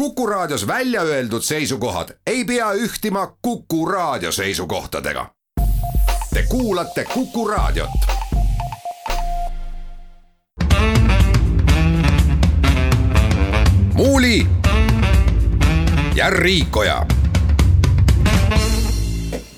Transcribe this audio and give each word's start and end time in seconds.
Kuku 0.00 0.26
Raadios 0.26 0.66
välja 0.66 1.02
öeldud 1.02 1.42
seisukohad 1.42 2.08
ei 2.26 2.44
pea 2.44 2.72
ühtima 2.72 3.36
Kuku 3.42 3.86
Raadio 3.86 4.32
seisukohtadega. 4.32 5.26
Te 6.34 6.44
kuulate 6.48 7.04
Kuku 7.14 7.48
Raadiot. 7.48 7.90
muuli 13.94 14.46
ja 16.14 16.30
Riikoja 16.30 17.06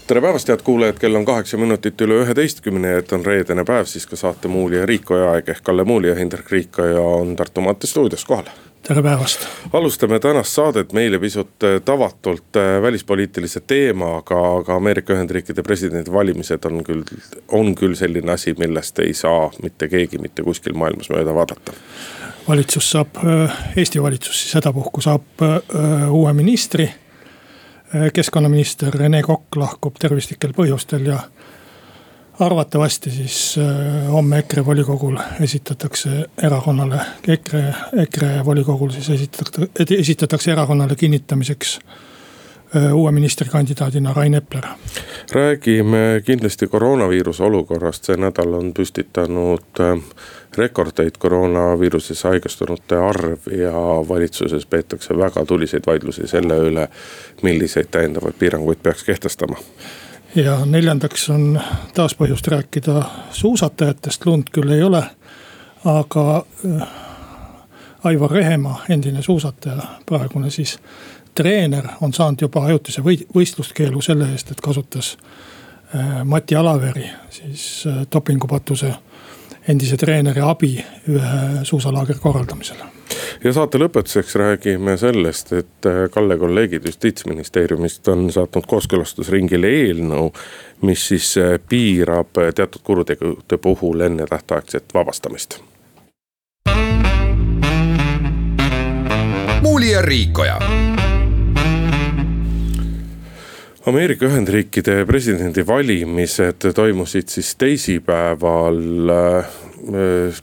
tere 0.07 0.21
päevast, 0.21 0.49
head 0.49 0.61
kuulajad, 0.65 0.99
kell 0.99 1.15
on 1.15 1.25
kaheksa 1.25 1.57
minutit 1.57 2.01
üle 2.01 2.19
üheteistkümne 2.25 2.89
ja 2.89 2.99
et 2.99 3.13
on 3.13 3.27
reedene 3.27 3.65
päev, 3.65 3.85
siis 3.85 4.07
ka 4.07 4.17
saate 4.17 4.49
Muuli 4.49 4.77
ja 4.77 4.87
Riikoja 4.87 5.31
aeg 5.31 5.49
ehk 5.49 5.63
Kalle 5.63 5.85
Muuli 5.85 6.09
ja 6.09 6.15
Hindrek 6.15 6.51
Riikoja 6.51 7.01
on 7.01 7.37
Tartu 7.37 7.61
maantee 7.61 7.91
stuudios 7.91 8.25
kohal 8.25 8.51
tere 8.83 9.03
päevast. 9.03 9.47
alustame 9.73 10.19
tänast 10.19 10.53
saadet 10.53 10.93
meile 10.93 11.19
pisut 11.19 11.65
äh, 11.65 11.81
tavatult 11.85 12.57
äh, 12.57 12.83
välispoliitilise 12.83 13.61
teemaga, 13.61 14.57
aga 14.57 14.77
Ameerika 14.77 15.13
Ühendriikide 15.15 15.63
presidendivalimised 15.63 16.65
on 16.65 16.83
küll, 16.85 17.05
on 17.49 17.75
küll 17.75 17.95
selline 17.95 18.33
asi, 18.33 18.55
millest 18.59 18.99
ei 18.99 19.15
saa 19.15 19.51
mitte 19.63 19.89
keegi 19.89 20.19
mitte 20.19 20.43
kuskil 20.43 20.75
maailmas 20.75 21.11
mööda 21.11 21.35
vaadata. 21.35 21.73
valitsus 22.49 22.91
saab, 22.91 23.23
äh, 23.23 23.63
Eesti 23.77 24.03
valitsus 24.03 24.43
siis 24.43 24.55
hädapuhku 24.55 25.01
saab 25.01 25.47
uue 26.11 26.33
ministri. 26.33 26.91
keskkonnaminister 28.13 28.95
Rene 28.95 29.23
Kokk 29.23 29.57
lahkub 29.57 29.99
tervislikel 30.01 30.53
põhjustel 30.57 31.07
ja 31.07 31.19
arvatavasti 32.41 33.11
siis 33.11 33.59
äh, 33.59 34.13
homme 34.13 34.39
EKRE 34.39 34.67
volikogul 34.67 35.17
esitatakse 35.41 36.11
erakonnale, 36.43 37.01
EKRE, 37.29 37.75
EKRE 38.03 38.45
volikogul 38.45 38.91
siis 38.91 39.11
esitatakse, 39.11 39.69
esitatakse 39.99 40.53
erakonnale 40.53 40.97
kinnitamiseks 40.97 41.81
äh, 42.77 42.95
uue 42.95 43.13
ministrikandidaadina 43.13 44.13
Rain 44.13 44.35
Epler. 44.35 44.65
räägime 45.33 46.23
kindlasti 46.25 46.67
koroonaviiruse 46.67 47.43
olukorrast, 47.43 48.05
see 48.05 48.17
nädal 48.17 48.55
on 48.55 48.73
püstitanud 48.75 49.81
äh, 49.81 49.99
rekordeid 50.57 51.19
koroonaviiruses 51.19 52.25
haigestunute 52.25 52.97
arv 52.97 53.53
ja 53.59 53.73
valitsuses 54.09 54.67
peetakse 54.67 55.19
väga 55.19 55.45
tuliseid 55.45 55.83
vaidlusi 55.87 56.27
selle 56.27 56.57
üle, 56.59 56.89
milliseid 57.43 57.93
täiendavaid 57.93 58.35
piiranguid 58.39 58.83
peaks 58.83 59.05
kehtestama 59.05 59.61
ja 60.35 60.65
neljandaks 60.65 61.31
on 61.31 61.61
taas 61.95 62.15
põhjust 62.15 62.47
rääkida 62.49 63.03
suusatajatest, 63.31 64.27
lund 64.27 64.51
küll 64.53 64.71
ei 64.73 64.83
ole, 64.83 65.03
aga 65.85 66.45
äh, 66.67 66.89
Aivar 68.05 68.31
Rehemaa, 68.31 68.85
endine 68.89 69.23
suusataja, 69.23 69.83
praegune 70.07 70.51
siis 70.51 70.79
treener, 71.35 71.87
on 72.01 72.13
saanud 72.13 72.41
juba 72.43 72.65
ajutise 72.65 73.05
või 73.05 73.21
võistluskeelu 73.35 74.03
selle 74.03 74.31
eest, 74.33 74.51
et 74.51 74.61
kasutas 74.61 75.17
äh, 75.95 76.25
Mati 76.25 76.57
Alaveri 76.57 77.07
siis 77.31 77.85
äh, 77.87 78.03
dopingupatuse 78.13 78.95
endise 79.69 79.97
treeneri 79.97 80.41
abi 80.41 80.75
ühe 81.09 81.63
suusalaagri 81.69 82.19
korraldamisel 82.23 82.83
ja 83.45 83.53
saate 83.53 83.79
lõpetuseks 83.81 84.37
räägime 84.39 84.97
sellest, 85.01 85.53
et 85.53 85.89
äh, 85.89 86.05
Kalle 86.11 86.39
kolleegid 86.39 86.87
justiitsministeeriumist 86.87 88.09
on 88.09 88.31
saatnud 88.33 88.67
kooskõlastusringile 88.71 89.71
eelnõu. 89.83 90.33
mis 90.83 91.09
siis 91.09 91.37
äh, 91.39 91.59
piirab 91.69 92.39
äh, 92.39 92.55
teatud 92.55 92.83
kuritegude 92.83 93.59
puhul 93.59 94.01
ennetähtaegset 94.01 94.95
vabastamist. 94.95 95.61
muuli 99.63 99.91
ja 99.93 100.03
Riikoja 100.03 100.59
Ameerika 103.87 104.27
Ühendriikide 104.27 105.05
presidendivalimised 105.07 106.69
toimusid 106.75 107.29
siis 107.29 107.57
teisipäeval 107.57 108.79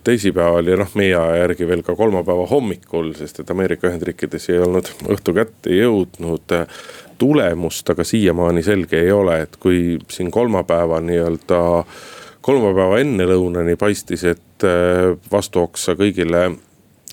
teisipäeval 0.03 0.67
ja 0.67 0.77
noh, 0.79 0.89
meie 0.99 1.15
aja 1.15 1.43
järgi 1.43 1.67
veel 1.67 1.83
ka 1.85 1.95
kolmapäeva 1.95 2.45
hommikul, 2.49 3.13
sest 3.17 3.39
et 3.39 3.51
Ameerika 3.53 3.87
Ühendriikides 3.87 4.49
ei 4.51 4.59
olnud 4.59 4.89
õhtu 5.07 5.35
kätte 5.37 5.75
jõudnud. 5.75 6.55
Äh, 6.55 6.79
tulemust, 7.19 7.89
aga 7.91 8.03
siiamaani 8.07 8.63
selge 8.63 9.01
ei 9.01 9.11
ole, 9.11 9.41
et 9.43 9.57
kui 9.59 9.97
siin 10.11 10.31
kolmapäeva 10.31 11.01
nii-öelda, 11.03 11.59
kolmapäeva 12.47 13.01
ennelõunani 13.03 13.75
paistis, 13.79 14.23
et 14.23 14.67
äh, 14.67 15.15
vastu 15.31 15.63
oksa 15.67 15.95
kõigile 15.99 16.45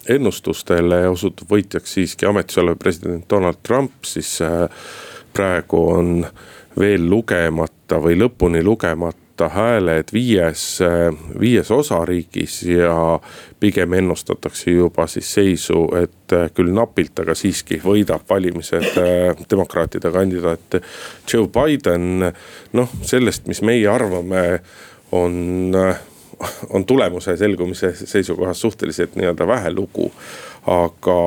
ennustustele 0.06 1.02
osutub 1.10 1.50
võitjaks 1.50 1.96
siiski 1.98 2.26
ametis 2.30 2.58
olev 2.62 2.78
president 2.78 3.26
Donald 3.30 3.58
Trump, 3.66 4.04
siis 4.06 4.38
praegu 5.34 5.80
on 5.90 6.12
veel 6.78 7.08
lugemata 7.10 7.98
või 8.02 8.14
lõpuni 8.20 8.62
lugemata 8.62 9.25
võtta 9.36 9.48
hääled 9.52 10.08
viies, 10.12 10.80
viies 11.40 11.70
osariigis 11.70 12.62
ja 12.62 13.20
pigem 13.60 13.92
ennustatakse 13.92 14.70
juba 14.70 15.06
siis 15.06 15.28
seisu, 15.34 15.90
et 15.96 16.32
küll 16.54 16.72
napilt, 16.72 17.18
aga 17.20 17.34
siiski 17.34 17.76
võidab 17.84 18.24
valimised 18.28 18.96
äh, 18.96 19.36
demokraatide 19.50 20.10
kandidaat 20.10 20.80
Joe 21.32 21.48
Biden. 21.48 22.32
noh, 22.72 22.88
sellest, 23.02 23.46
mis 23.46 23.60
meie 23.62 23.88
arvame, 23.88 24.60
on, 25.12 25.74
on 26.70 26.84
tulemuse 26.86 27.36
selgumise 27.36 27.92
seisukohast 27.92 28.60
suhteliselt 28.60 29.16
nii-öelda 29.16 29.46
vähe 29.46 29.70
lugu 29.70 30.12
aga 30.66 31.18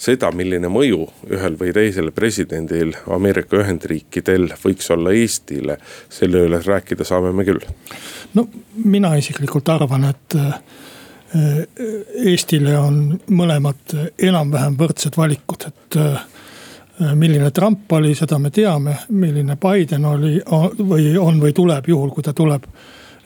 seda, 0.00 0.30
milline 0.36 0.70
mõju 0.72 1.02
ühel 1.28 1.58
või 1.60 1.72
teisel 1.76 2.10
presidendil 2.16 2.94
Ameerika 3.12 3.60
Ühendriikidel 3.60 4.48
võiks 4.62 4.88
olla 4.94 5.12
Eestile, 5.16 5.78
selle 6.12 6.46
üle 6.48 6.60
rääkida 6.64 7.04
saame 7.04 7.32
me 7.32 7.44
küll. 7.48 7.60
no 8.34 8.48
mina 8.84 9.14
isiklikult 9.20 9.68
arvan, 9.68 10.08
et 10.08 10.38
äh, 10.38 10.58
Eestile 12.24 12.78
on 12.78 13.18
mõlemad 13.28 13.96
enam-vähem 14.18 14.78
võrdsed 14.80 15.16
valikud, 15.20 15.68
et 15.68 16.00
äh, 16.00 16.22
milline 17.14 17.50
Trump 17.54 17.92
oli, 17.92 18.14
seda 18.16 18.38
me 18.38 18.50
teame, 18.50 18.96
milline 19.08 19.58
Biden 19.60 20.08
oli 20.08 20.38
või 20.78 21.12
on 21.20 21.42
või 21.42 21.52
tuleb, 21.52 21.92
juhul 21.92 22.14
kui 22.14 22.24
ta 22.24 22.32
tuleb 22.32 22.64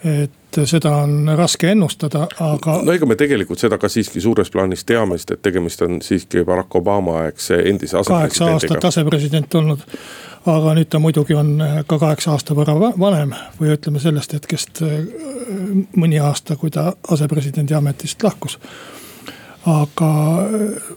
et 0.03 0.42
seda 0.69 0.97
on 1.03 1.31
raske 1.37 1.71
ennustada, 1.73 2.27
aga. 2.41 2.79
no 2.85 2.93
ega 2.93 3.07
me 3.09 3.17
tegelikult 3.19 3.63
seda 3.63 3.79
ka 3.81 3.89
siiski 3.93 4.21
suures 4.21 4.51
plaanis 4.53 4.85
teame, 4.89 5.19
sest 5.19 5.37
et 5.37 5.43
tegemist 5.43 5.83
on 5.83 6.01
siiski 6.05 6.45
Barack 6.49 6.77
Obama 6.79 7.23
aegse 7.25 7.59
endise 7.71 7.99
asepresidendiga. 7.99 8.19
kaheksa 8.19 8.51
aastat 8.53 8.89
asepresident 8.91 9.55
olnud. 9.61 9.85
aga 10.47 10.75
nüüd 10.75 10.91
ta 10.91 10.99
muidugi 10.99 11.35
on 11.39 11.53
ka 11.87 11.99
kaheksa 11.99 12.33
aasta 12.35 12.55
võrra 12.59 12.75
vanem 12.99 13.35
või 13.61 13.75
ütleme 13.77 14.03
sellest 14.03 14.33
hetkest 14.35 14.83
äh, 14.83 14.97
mõni 15.97 16.19
aasta, 16.23 16.57
kui 16.57 16.71
ta 16.71 16.93
asepresidendi 17.09 17.75
ametist 17.75 18.23
lahkus. 18.23 18.59
aga 19.67 20.13
äh, 20.43 20.95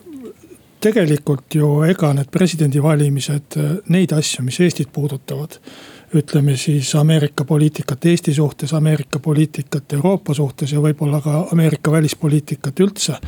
tegelikult 0.85 1.55
ju 1.55 1.81
ega 1.87 2.13
need 2.13 2.31
presidendivalimised, 2.31 3.57
äh, 3.57 3.75
neid 3.89 4.13
asju, 4.13 4.45
mis 4.45 4.59
Eestit 4.59 4.91
puudutavad 4.93 5.59
ütleme 6.13 6.57
siis 6.57 6.95
Ameerika 6.95 7.45
poliitikat 7.45 8.05
Eesti 8.05 8.33
suhtes, 8.33 8.73
Ameerika 8.73 9.19
poliitikat 9.19 9.93
Euroopa 9.93 10.33
suhtes 10.33 10.71
ja 10.71 10.81
võib-olla 10.81 11.21
ka 11.21 11.47
Ameerika 11.51 11.91
välispoliitikat 11.91 12.79
üldse. 12.79 13.19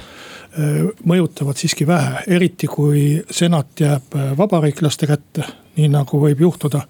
mõjutavad 1.05 1.57
siiski 1.57 1.85
vähe, 1.87 2.23
eriti 2.27 2.67
kui 2.67 3.23
senat 3.31 3.79
jääb 3.79 4.15
vabariiklaste 4.37 5.07
kätte, 5.07 5.43
nii 5.75 5.89
nagu 5.89 6.19
võib 6.19 6.39
juhtuda 6.41 6.81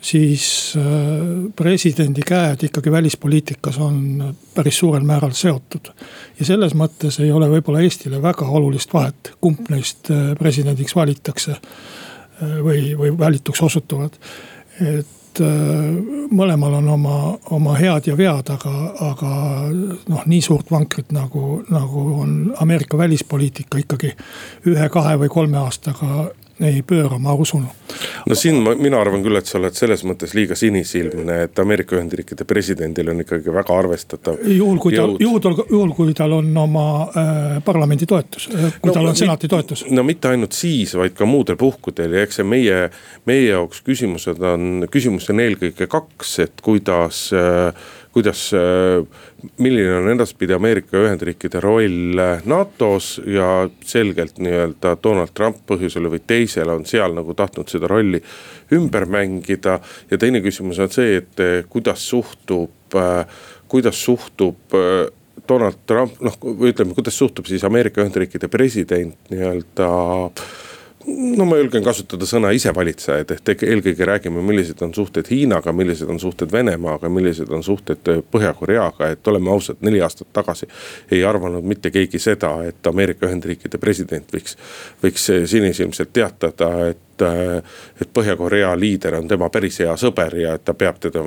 siis 0.00 0.74
presidendi 1.56 2.22
käed 2.22 2.62
ikkagi 2.64 2.90
välispoliitikas 2.90 3.78
on 3.78 4.34
päris 4.54 4.78
suurel 4.78 5.02
määral 5.02 5.32
seotud. 5.34 5.90
ja 6.38 6.44
selles 6.44 6.74
mõttes 6.74 7.20
ei 7.22 7.32
ole 7.32 7.48
võib-olla 7.50 7.82
Eestile 7.82 8.22
väga 8.22 8.46
olulist 8.46 8.94
vahet, 8.94 9.32
kumb 9.40 9.68
neist 9.70 10.08
presidendiks 10.38 10.96
valitakse 10.96 11.56
või, 12.40 12.94
või 12.98 13.18
valituks 13.18 13.62
osutuvad 13.62 14.18
et 14.80 15.40
äh, 15.42 16.26
mõlemal 16.30 16.78
on 16.80 16.88
oma, 16.94 17.16
oma 17.54 17.76
head 17.78 18.10
ja 18.10 18.16
vead, 18.18 18.50
aga, 18.54 18.74
aga 19.10 19.32
noh, 20.08 20.26
nii 20.26 20.42
suurt 20.44 20.70
vankrit 20.70 21.12
nagu, 21.14 21.62
nagu 21.70 22.04
on 22.22 22.36
Ameerika 22.60 22.98
välispoliitika 22.98 23.82
ikkagi 23.84 24.12
ühe-kahe 24.68 25.16
või 25.24 25.32
kolme 25.32 25.60
aastaga 25.62 26.28
ei 26.64 26.82
pööra, 26.86 27.18
ma 27.22 27.34
usun. 27.38 27.66
no 28.26 28.36
siin 28.38 28.60
ma, 28.64 28.74
mina 28.78 28.98
arvan 29.00 29.22
küll, 29.24 29.38
et 29.38 29.46
sa 29.46 29.58
oled 29.60 29.76
selles 29.78 30.02
mõttes 30.08 30.34
liiga 30.36 30.56
sinisilmne, 30.58 31.42
et 31.46 31.62
Ameerika 31.62 31.96
Ühendriikide 31.96 32.46
presidendil 32.48 33.12
on 33.12 33.22
ikkagi 33.22 33.54
väga 33.54 33.76
arvestatav. 33.78 34.40
juhul 34.42 34.80
kui 34.82 34.96
tal, 34.96 35.14
juhul, 35.22 35.62
juhul 35.70 35.94
kui 35.96 36.16
tal 36.18 36.38
on 36.40 36.50
oma 36.64 36.86
äh, 37.08 37.60
parlamendi 37.64 38.08
toetus, 38.10 38.48
äh, 38.52 38.72
kui 38.80 38.90
no, 38.90 38.96
tal 38.96 39.10
on 39.12 39.18
senati 39.18 39.50
toetus. 39.50 39.84
no 39.90 40.06
mitte 40.06 40.32
ainult 40.32 40.56
siis, 40.56 40.96
vaid 40.98 41.14
ka 41.18 41.28
muudel 41.28 41.58
puhkudel 41.60 42.18
ja 42.18 42.26
eks 42.26 42.40
see 42.40 42.48
meie, 42.48 42.88
meie 43.28 43.46
jaoks 43.52 43.84
küsimused 43.86 44.42
on, 44.42 44.88
küsimusi 44.90 45.32
on 45.34 45.44
eelkõige 45.46 45.88
kaks, 45.90 46.38
et 46.46 46.64
kuidas 46.64 47.28
äh, 47.36 47.88
kuidas, 48.18 48.48
milline 49.62 49.92
on 50.00 50.08
edaspidi 50.10 50.56
Ameerika 50.56 50.98
Ühendriikide 50.98 51.60
roll 51.62 52.18
NATO-s 52.50 53.20
ja 53.30 53.68
selgelt 53.86 54.40
nii-öelda 54.42 54.96
Donald 55.02 55.30
Trump 55.38 55.60
põhjusel 55.70 56.10
või 56.10 56.22
teisel 56.26 56.72
on 56.74 56.82
seal 56.88 57.14
nagu 57.14 57.36
tahtnud 57.38 57.70
seda 57.70 57.86
rolli 57.90 58.18
ümber 58.74 59.06
mängida. 59.06 59.78
ja 60.10 60.18
teine 60.18 60.42
küsimus 60.42 60.82
on 60.82 60.90
see, 60.90 61.22
et 61.22 61.44
kuidas 61.70 62.08
suhtub, 62.08 62.98
kuidas 63.68 64.04
suhtub 64.04 64.74
Donald 65.48 65.78
Trump, 65.86 66.18
noh 66.20 66.34
ütleme, 66.66 66.94
kuidas 66.94 67.18
suhtub 67.18 67.46
siis 67.46 67.64
Ameerika 67.64 68.02
Ühendriikide 68.02 68.50
president 68.50 69.30
nii-öelda 69.30 69.88
no 71.08 71.46
ma 71.48 71.56
julgen 71.58 71.84
kasutada 71.84 72.26
sõna 72.28 72.50
isevalitsejad, 72.56 73.32
ehk 73.34 73.64
eelkõige 73.66 74.06
räägime, 74.08 74.42
millised 74.44 74.82
on 74.84 74.92
suhted 74.94 75.28
Hiinaga, 75.30 75.72
millised 75.72 76.10
on 76.10 76.20
suhted 76.20 76.52
Venemaaga, 76.52 77.10
millised 77.12 77.50
on 77.54 77.64
suhted 77.64 78.10
Põhja-Koreaga, 78.32 79.12
et 79.14 79.30
oleme 79.32 79.50
ausad, 79.52 79.80
neli 79.84 80.02
aastat 80.04 80.30
tagasi. 80.32 80.68
ei 81.10 81.24
arvanud 81.24 81.64
mitte 81.64 81.90
keegi 81.90 82.18
seda, 82.18 82.52
et 82.68 82.86
Ameerika 82.86 83.26
Ühendriikide 83.26 83.78
president 83.78 84.32
võiks, 84.34 84.56
võiks 85.02 85.30
sinisilmselt 85.50 86.12
teatada, 86.12 86.72
et 86.88 87.04
et 87.18 88.10
Põhja-Korea 88.14 88.76
liider 88.78 89.16
on 89.18 89.26
tema 89.28 89.48
päris 89.50 89.80
hea 89.82 89.96
sõber 89.98 90.36
ja 90.38 90.52
et 90.54 90.62
ta 90.64 90.74
peab 90.78 91.00
teda, 91.02 91.24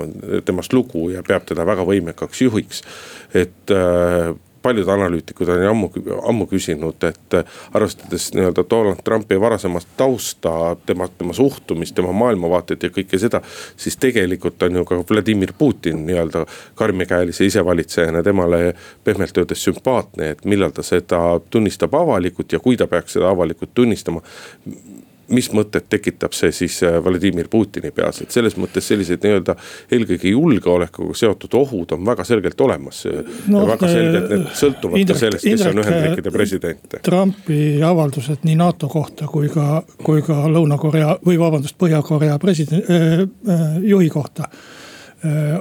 temast 0.48 0.72
lugu 0.72 1.10
ja 1.12 1.20
peab 1.24 1.44
teda 1.50 1.66
väga 1.68 1.84
võimekaks 1.84 2.46
juhiks. 2.46 2.82
et 3.34 3.76
paljud 4.62 4.88
analüütikud 4.88 5.50
on 5.50 5.64
ju 5.64 5.70
ammu, 5.70 5.90
ammu 6.30 6.48
küsinud, 6.52 7.04
et 7.08 7.36
arvestades 7.74 8.30
nii-öelda 8.36 8.64
Donald 8.70 9.04
Trumpi 9.04 9.40
varasemat 9.42 9.88
tausta, 9.98 10.76
tema, 10.86 11.08
tema 11.18 11.34
suhtumist, 11.34 11.96
tema 11.96 12.12
maailmavaateid 12.12 12.84
ja 12.84 12.94
kõike 12.94 13.20
seda. 13.20 13.42
siis 13.78 13.98
tegelikult 13.98 14.64
on 14.64 14.76
ju 14.76 14.86
ka 14.86 15.04
Vladimir 15.10 15.54
Putin 15.58 16.06
nii-öelda 16.06 16.46
karmikäelise 16.76 17.46
isevalitsejana 17.46 18.24
temale 18.24 18.74
pehmelt 19.04 19.38
öeldes 19.38 19.64
sümpaatne, 19.64 20.30
et 20.30 20.46
millal 20.46 20.72
ta 20.72 20.84
seda 20.84 21.40
tunnistab 21.50 21.96
avalikult 21.96 22.54
ja 22.54 22.60
kui 22.60 22.78
ta 22.78 22.88
peaks 22.88 23.18
seda 23.18 23.30
avalikult 23.30 23.74
tunnistama 23.74 24.22
mis 25.32 25.50
mõtted 25.56 25.88
tekitab 25.90 26.36
see 26.38 26.52
siis 26.56 26.82
äh, 26.88 26.98
Vladimir 27.04 27.50
Putini 27.52 27.92
peas, 27.96 28.22
et 28.24 28.34
selles 28.34 28.58
mõttes 28.60 28.88
sellised 28.88 29.24
nii-öelda 29.24 29.56
eelkõige 29.92 30.34
julgeolekuga 30.34 31.16
seotud 31.18 31.56
ohud 31.62 31.96
on 31.96 32.06
väga 32.08 32.26
selgelt 32.28 32.62
olemas 32.62 33.04
no,. 33.08 33.64
ja 33.64 33.68
väga 33.74 33.88
äh, 33.90 33.96
selgelt 33.96 34.30
need 34.34 34.46
sõltuvad 34.64 35.02
Indrek, 35.02 35.18
ka 35.18 35.26
sellest, 35.26 35.48
kes 35.48 35.56
Indrek, 35.56 35.74
on 35.74 35.84
Ühendriikide 35.86 36.36
president. 36.36 37.00
Trumpi 37.08 37.62
avaldused 37.86 38.46
nii 38.48 38.60
NATO 38.60 38.92
kohta 38.92 39.30
kui 39.32 39.50
ka, 39.54 39.82
kui 40.04 40.24
ka 40.26 40.44
Lõuna-Korea 40.52 41.18
või 41.26 41.40
vabandust, 41.42 41.80
Põhja-Korea 41.82 42.38
president 42.42 42.92
äh,, 42.92 43.26
äh, 43.26 43.68
juhi 43.88 44.10
kohta 44.12 44.50
Äh, 44.52 44.81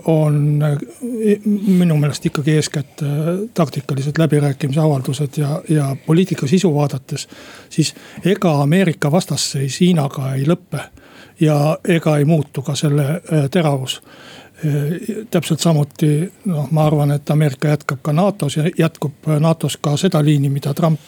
on 0.04 0.62
äh, 0.62 0.78
minu 1.66 1.96
meelest 1.96 2.26
ikkagi 2.26 2.54
eeskätt 2.56 3.02
äh, 3.02 3.08
taktikalised 3.54 4.18
läbirääkimisavaldused 4.18 5.36
ja, 5.36 5.62
ja 5.68 5.96
poliitika 6.06 6.46
sisu 6.46 6.74
vaadates. 6.74 7.28
siis 7.68 7.94
ega 8.24 8.62
Ameerika 8.62 9.12
vastasseis 9.12 9.80
Hiinaga 9.80 10.34
ei 10.34 10.46
lõppe 10.48 10.80
ja 11.40 11.78
ega 11.88 12.16
ei 12.18 12.24
muutu 12.24 12.62
ka 12.62 12.74
selle 12.74 13.22
teravus 13.50 14.02
täpselt 15.30 15.60
samuti 15.60 16.32
noh, 16.44 16.68
ma 16.70 16.84
arvan, 16.86 17.10
et 17.10 17.30
Ameerika 17.30 17.68
jätkab 17.68 17.98
ka 18.02 18.12
NATO-s 18.12 18.56
ja 18.56 18.64
jätkub 18.78 19.28
NATO-s 19.40 19.76
ka 19.76 19.96
seda 19.96 20.24
liini, 20.24 20.50
mida 20.52 20.74
Trump 20.74 21.00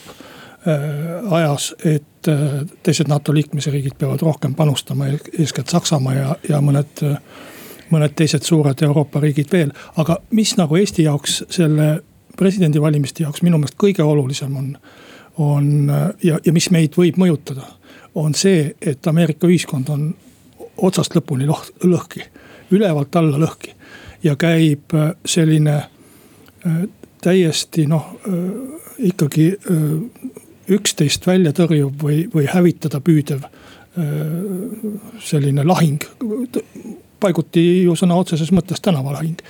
ajas, 1.30 1.74
et 1.84 2.30
teised 2.82 3.08
NATO 3.08 3.34
liikmesriigid 3.34 3.92
peavad 3.98 4.22
rohkem 4.22 4.54
panustama, 4.54 5.10
eeskätt 5.38 5.68
Saksamaa 5.68 6.14
ja, 6.14 6.36
ja 6.48 6.60
mõned 6.64 7.04
mõned 7.92 8.16
teised 8.16 8.46
suured 8.48 8.82
Euroopa 8.82 9.20
riigid 9.20 9.52
veel. 9.52 9.70
aga 9.96 10.18
mis 10.30 10.56
nagu 10.56 10.76
Eesti 10.76 11.06
jaoks 11.06 11.44
selle 11.50 12.02
presidendivalimiste 12.36 13.22
jaoks 13.22 13.42
minu 13.42 13.58
meelest 13.60 13.78
kõige 13.78 14.02
olulisem 14.02 14.56
on, 14.56 14.76
on 15.38 15.92
ja, 16.22 16.38
ja 16.44 16.52
mis 16.52 16.70
meid 16.70 16.96
võib 16.96 17.20
mõjutada, 17.20 17.66
on 18.14 18.34
see, 18.34 18.74
et 18.80 19.06
Ameerika 19.06 19.46
ühiskond 19.46 19.90
on 19.92 20.10
otsast 20.76 21.14
lõpuni 21.16 21.46
lõh, 21.48 21.62
lõhki, 21.84 22.24
ülevalt 22.72 23.16
alla 23.16 23.40
lõhki. 23.40 23.74
ja 24.22 24.36
käib 24.36 24.94
äh, 24.94 25.14
selline 25.26 25.74
äh, 25.76 26.82
täiesti 27.22 27.86
noh, 27.86 28.14
äh, 28.28 28.38
ikkagi 28.98 29.52
üksteist 30.70 31.26
välja 31.26 31.52
tõrjuv 31.52 31.92
või, 32.02 32.28
või 32.34 32.46
hävitada 32.46 33.00
püüdev 33.00 33.42
selline 35.20 35.64
lahing 35.66 36.04
paiguti 37.22 37.62
ju 37.84 37.96
sõna 37.98 38.18
otseses 38.18 38.52
mõttes 38.54 38.82
tänavalahing. 38.82 39.40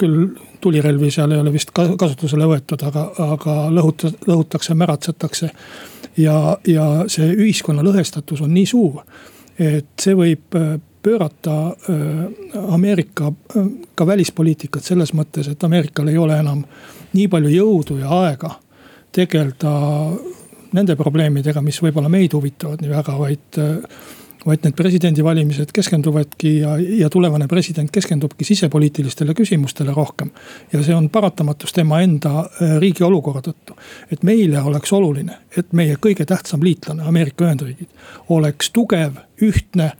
küll 0.00 0.18
tulirelvi 0.60 1.10
seal 1.10 1.32
ei 1.32 1.40
ole 1.42 1.52
vist 1.52 1.72
kasutusele 1.74 2.46
võetud, 2.48 2.82
aga, 2.88 3.08
aga 3.32 3.56
lõhuta-, 3.70 4.14
lõhutakse, 4.26 4.74
märatsetakse. 4.78 5.50
ja, 6.16 6.56
ja 6.66 6.86
see 7.08 7.32
ühiskonna 7.32 7.82
lõhestatus 7.82 8.42
on 8.42 8.54
nii 8.54 8.66
suur, 8.66 9.02
et 9.58 9.92
see 10.00 10.14
võib 10.18 10.58
pöörata 11.02 11.76
Ameerika 12.68 13.32
ka 13.94 14.06
välispoliitikat 14.06 14.84
selles 14.84 15.14
mõttes, 15.14 15.48
et 15.50 15.64
Ameerikal 15.64 16.08
ei 16.08 16.18
ole 16.18 16.38
enam 16.38 16.62
nii 17.12 17.28
palju 17.28 17.50
jõudu 17.50 17.98
ja 17.98 18.12
aega 18.22 18.54
tegeleda 19.12 19.72
nende 20.72 20.96
probleemidega, 20.96 21.60
mis 21.60 21.80
võib-olla 21.82 22.08
meid 22.12 22.32
huvitavad 22.32 22.80
nii 22.80 22.92
väga, 22.92 23.16
vaid 23.18 23.58
vaid 24.46 24.64
need 24.64 24.76
presidendivalimised 24.76 25.70
keskenduvadki 25.74 26.52
ja, 26.58 26.76
ja 26.78 27.10
tulevane 27.10 27.48
president 27.48 27.90
keskendubki 27.90 28.44
sisepoliitilistele 28.44 29.34
küsimustele 29.38 29.94
rohkem. 29.94 30.30
ja 30.72 30.82
see 30.82 30.94
on 30.94 31.08
paratamatus 31.10 31.72
tema 31.72 32.00
enda 32.00 32.38
äh, 32.40 32.76
riigi 32.80 33.04
olukorra 33.04 33.42
tõttu. 33.44 33.76
et 34.10 34.22
meile 34.22 34.62
oleks 34.62 34.92
oluline, 34.92 35.38
et 35.56 35.72
meie 35.72 35.96
kõige 35.96 36.26
tähtsam 36.26 36.64
liitlane, 36.64 37.02
Ameerika 37.06 37.44
Ühendriigid, 37.44 37.88
oleks 38.28 38.70
tugev, 38.70 39.20
ühtne 39.42 39.92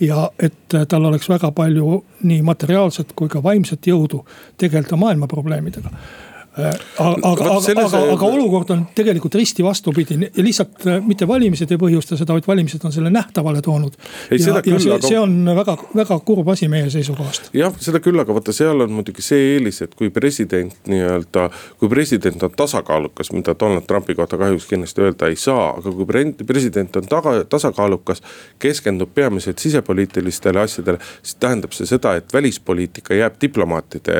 ja 0.00 0.30
et 0.38 0.78
tal 0.88 1.04
oleks 1.04 1.28
väga 1.28 1.50
palju 1.52 2.04
nii 2.22 2.42
materiaalset 2.42 3.12
kui 3.16 3.28
ka 3.28 3.42
vaimset 3.42 3.86
jõudu 3.86 4.24
tegeleda 4.56 4.96
maailma 4.96 5.28
probleemidega 5.28 5.90
Äh, 5.90 6.29
aga, 6.68 7.16
aga, 7.30 7.60
selles... 7.64 7.94
aga, 7.94 8.14
aga 8.14 8.28
olukord 8.28 8.72
on 8.74 8.84
tegelikult 8.96 9.34
risti 9.38 9.64
vastupidine 9.64 10.30
ja 10.36 10.44
lihtsalt 10.44 10.86
äh, 10.86 11.00
mitte 11.04 11.28
valimised 11.28 11.70
ei 11.70 11.80
põhjusta 11.80 12.18
seda, 12.20 12.36
vaid 12.36 12.48
valimised 12.48 12.84
on 12.86 12.94
selle 12.94 13.12
nähtavale 13.14 13.62
toonud. 13.64 13.96
ja, 14.30 14.38
ja 14.38 14.78
see, 14.80 14.92
aga... 14.92 15.06
see 15.06 15.18
on 15.20 15.36
väga, 15.56 15.76
väga 15.96 16.18
kurb 16.26 16.48
asi 16.52 16.68
meie 16.72 16.90
seisukohast. 16.92 17.50
jah, 17.56 17.74
seda 17.82 18.02
küll, 18.04 18.20
aga 18.20 18.36
vaata, 18.36 18.54
seal 18.56 18.84
on 18.86 18.94
muidugi 18.94 19.24
see 19.24 19.54
eelis, 19.54 19.82
et 19.86 19.94
kui 19.98 20.10
president 20.14 20.90
nii-öelda, 20.90 21.48
kui 21.80 21.90
president 21.92 22.42
on 22.46 22.54
tasakaalukas, 22.56 23.32
mida 23.36 23.54
Donald 23.60 23.88
Trumpi 23.88 24.14
kohta 24.18 24.38
kahjuks 24.40 24.68
kindlasti 24.70 25.06
öelda 25.06 25.30
ei 25.30 25.38
saa, 25.40 25.70
aga 25.78 25.94
kui 25.94 26.08
president 26.46 27.00
on 27.00 27.08
taga, 27.10 27.36
tasakaalukas, 27.48 28.22
keskendub 28.62 29.14
peamiselt 29.14 29.58
sisepoliitilistele 29.58 30.60
asjadele, 30.60 31.00
siis 31.22 31.36
tähendab 31.40 31.74
see 31.76 31.88
seda, 31.88 32.14
et 32.20 32.32
välispoliitika 32.34 33.16
jääb 33.16 33.38
diplomaatide, 33.42 34.16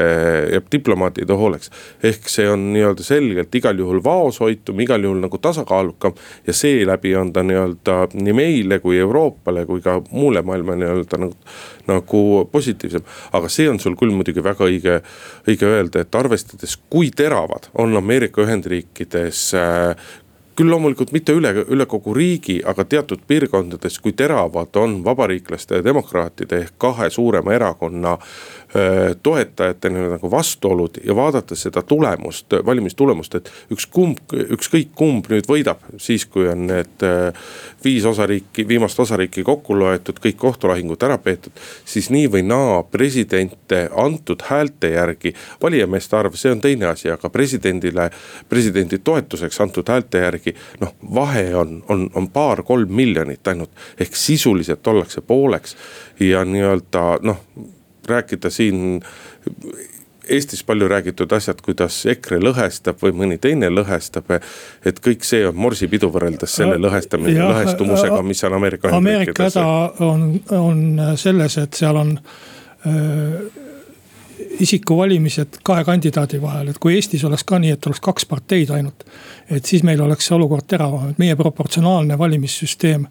jääb 0.55 0.71
diplomaatide 0.73 1.37
hooleks 1.37 1.71
ehk 2.07 2.30
see 2.31 2.47
on 2.51 2.71
nii-öelda 2.75 3.05
selgelt 3.07 3.55
igal 3.55 3.79
juhul 3.79 4.03
vaoshoitum, 4.05 4.81
igal 4.85 5.03
juhul 5.05 5.21
nagu 5.25 5.39
tasakaalukam. 5.39 6.15
ja 6.47 6.53
seeläbi 6.53 7.17
on 7.17 7.33
ta 7.33 7.43
nii-öelda 7.43 7.99
nii 8.15 8.33
meile 8.37 8.79
kui 8.79 8.99
Euroopale 8.99 9.67
kui 9.67 9.81
ka 9.81 10.01
muule 10.11 10.43
maailma 10.43 10.77
nii-öelda 10.77 11.21
nagu, 11.25 11.35
nagu 11.87 12.23
positiivsem. 12.53 13.03
aga 13.33 13.49
see 13.49 13.69
on 13.71 13.81
sul 13.81 13.99
küll 14.01 14.15
muidugi 14.15 14.45
väga 14.45 14.65
õige, 14.65 15.01
õige 15.49 15.67
öelda, 15.67 16.01
et 16.01 16.15
arvestades, 16.15 16.79
kui 16.91 17.11
teravad 17.11 17.71
on 17.75 17.97
Ameerika 17.97 18.43
Ühendriikides 18.43 19.51
äh, 19.55 20.11
küll 20.61 20.69
loomulikult 20.69 21.15
mitte 21.17 21.33
üle, 21.33 21.55
üle 21.73 21.87
kogu 21.89 22.13
riigi, 22.13 22.59
aga 22.69 22.85
teatud 22.85 23.23
piirkondades, 23.29 23.97
kui 24.05 24.13
teravad 24.13 24.77
on 24.77 24.99
vabariiklaste 25.05 25.79
ja 25.79 25.85
demokraatide 25.85 26.59
ehk 26.67 26.75
kahe 26.85 27.09
suurema 27.11 27.55
erakonna 27.57 28.19
toetajate 29.23 29.91
nagu 29.91 30.31
vastuolud 30.31 31.01
ja 31.05 31.15
vaadates 31.17 31.65
seda 31.67 31.83
tulemust, 31.83 32.55
valimistulemust, 32.67 33.35
et 33.35 33.51
üks 33.75 33.87
kumb, 33.91 34.21
ükskõik 34.31 34.93
kumb 34.95 35.27
nüüd 35.33 35.49
võidab, 35.51 35.83
siis 35.99 36.27
kui 36.31 36.47
on 36.49 36.69
need 36.69 37.03
viis 37.85 38.05
osariiki, 38.07 38.69
viimast 38.69 39.01
osariiki 39.01 39.43
kokku 39.47 39.75
loetud, 39.79 40.21
kõik 40.23 40.39
kohtulahingud 40.39 41.03
ära 41.03 41.19
peetud. 41.19 41.53
siis 41.85 42.11
nii 42.11 42.29
või 42.31 42.43
naa 42.47 42.83
presidente 42.83 43.89
antud 43.97 44.43
häälte 44.47 44.93
järgi, 44.95 45.35
valijameeste 45.63 46.17
arv, 46.17 46.39
see 46.39 46.53
on 46.53 46.61
teine 46.61 46.87
asi, 46.87 47.11
aga 47.11 47.31
presidendile, 47.31 48.11
presidendi 48.49 48.99
toetuseks 48.99 49.61
antud 49.61 49.89
häälte 49.89 50.19
järgi. 50.19 50.55
noh, 50.81 50.95
vahe 51.15 51.55
on, 51.57 51.83
on, 51.89 52.11
on 52.15 52.29
paar-kolm 52.29 52.95
miljonit 52.95 53.49
ainult, 53.49 53.71
ehk 53.99 54.17
sisuliselt 54.17 54.87
ollakse 54.87 55.21
pooleks 55.21 55.77
ja 56.21 56.45
nii-öelda 56.45 57.19
noh 57.23 57.45
rääkida 58.11 58.51
siin 58.51 59.01
Eestis 60.31 60.61
palju 60.65 60.89
räägitud 60.89 61.33
asjad, 61.33 61.59
kuidas 61.65 61.97
EKRE 62.07 62.39
lõhestab 62.39 63.01
või 63.03 63.15
mõni 63.23 63.39
teine 63.43 63.67
lõhestab. 63.73 64.29
et 64.85 65.01
kõik 65.03 65.25
see 65.27 65.47
on 65.49 65.57
morsipidu 65.57 66.11
võrreldes 66.13 66.55
selle 66.61 66.77
lõhestamise, 66.79 67.41
lõhestumusega, 67.41 68.21
mis 68.23 68.45
on 68.45 68.55
Ameerika 68.61 68.89
Ühendriikides. 68.89 69.41
Ameerika 69.41 69.49
häda 69.49 70.07
on, 70.07 70.41
on 70.59 71.17
selles, 71.19 71.59
et 71.59 71.75
seal 71.75 71.97
on 71.97 72.13
äh, 72.87 73.67
isikuvalimised 74.61 75.61
kahe 75.67 75.85
kandidaadi 75.85 76.41
vahel, 76.43 76.71
et 76.71 76.79
kui 76.79 76.95
Eestis 76.95 77.25
oleks 77.25 77.45
ka 77.49 77.59
nii, 77.59 77.75
et 77.75 77.87
oleks 77.87 78.01
kaks 78.05 78.27
parteid 78.31 78.71
ainult. 78.77 79.05
et 79.51 79.67
siis 79.67 79.83
meil 79.83 80.01
oleks 80.01 80.27
see 80.29 80.37
olukord 80.37 80.67
teravam, 80.69 81.11
et 81.11 81.19
meie 81.19 81.37
proportsionaalne 81.37 82.19
valimissüsteem 82.19 83.07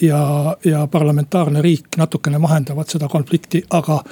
ja, 0.00 0.20
ja 0.64 0.86
parlamentaarne 0.90 1.62
riik 1.62 1.98
natukene 2.00 2.40
vahendavad 2.42 2.88
seda 2.88 3.08
konflikti, 3.08 3.62
aga 3.70 4.02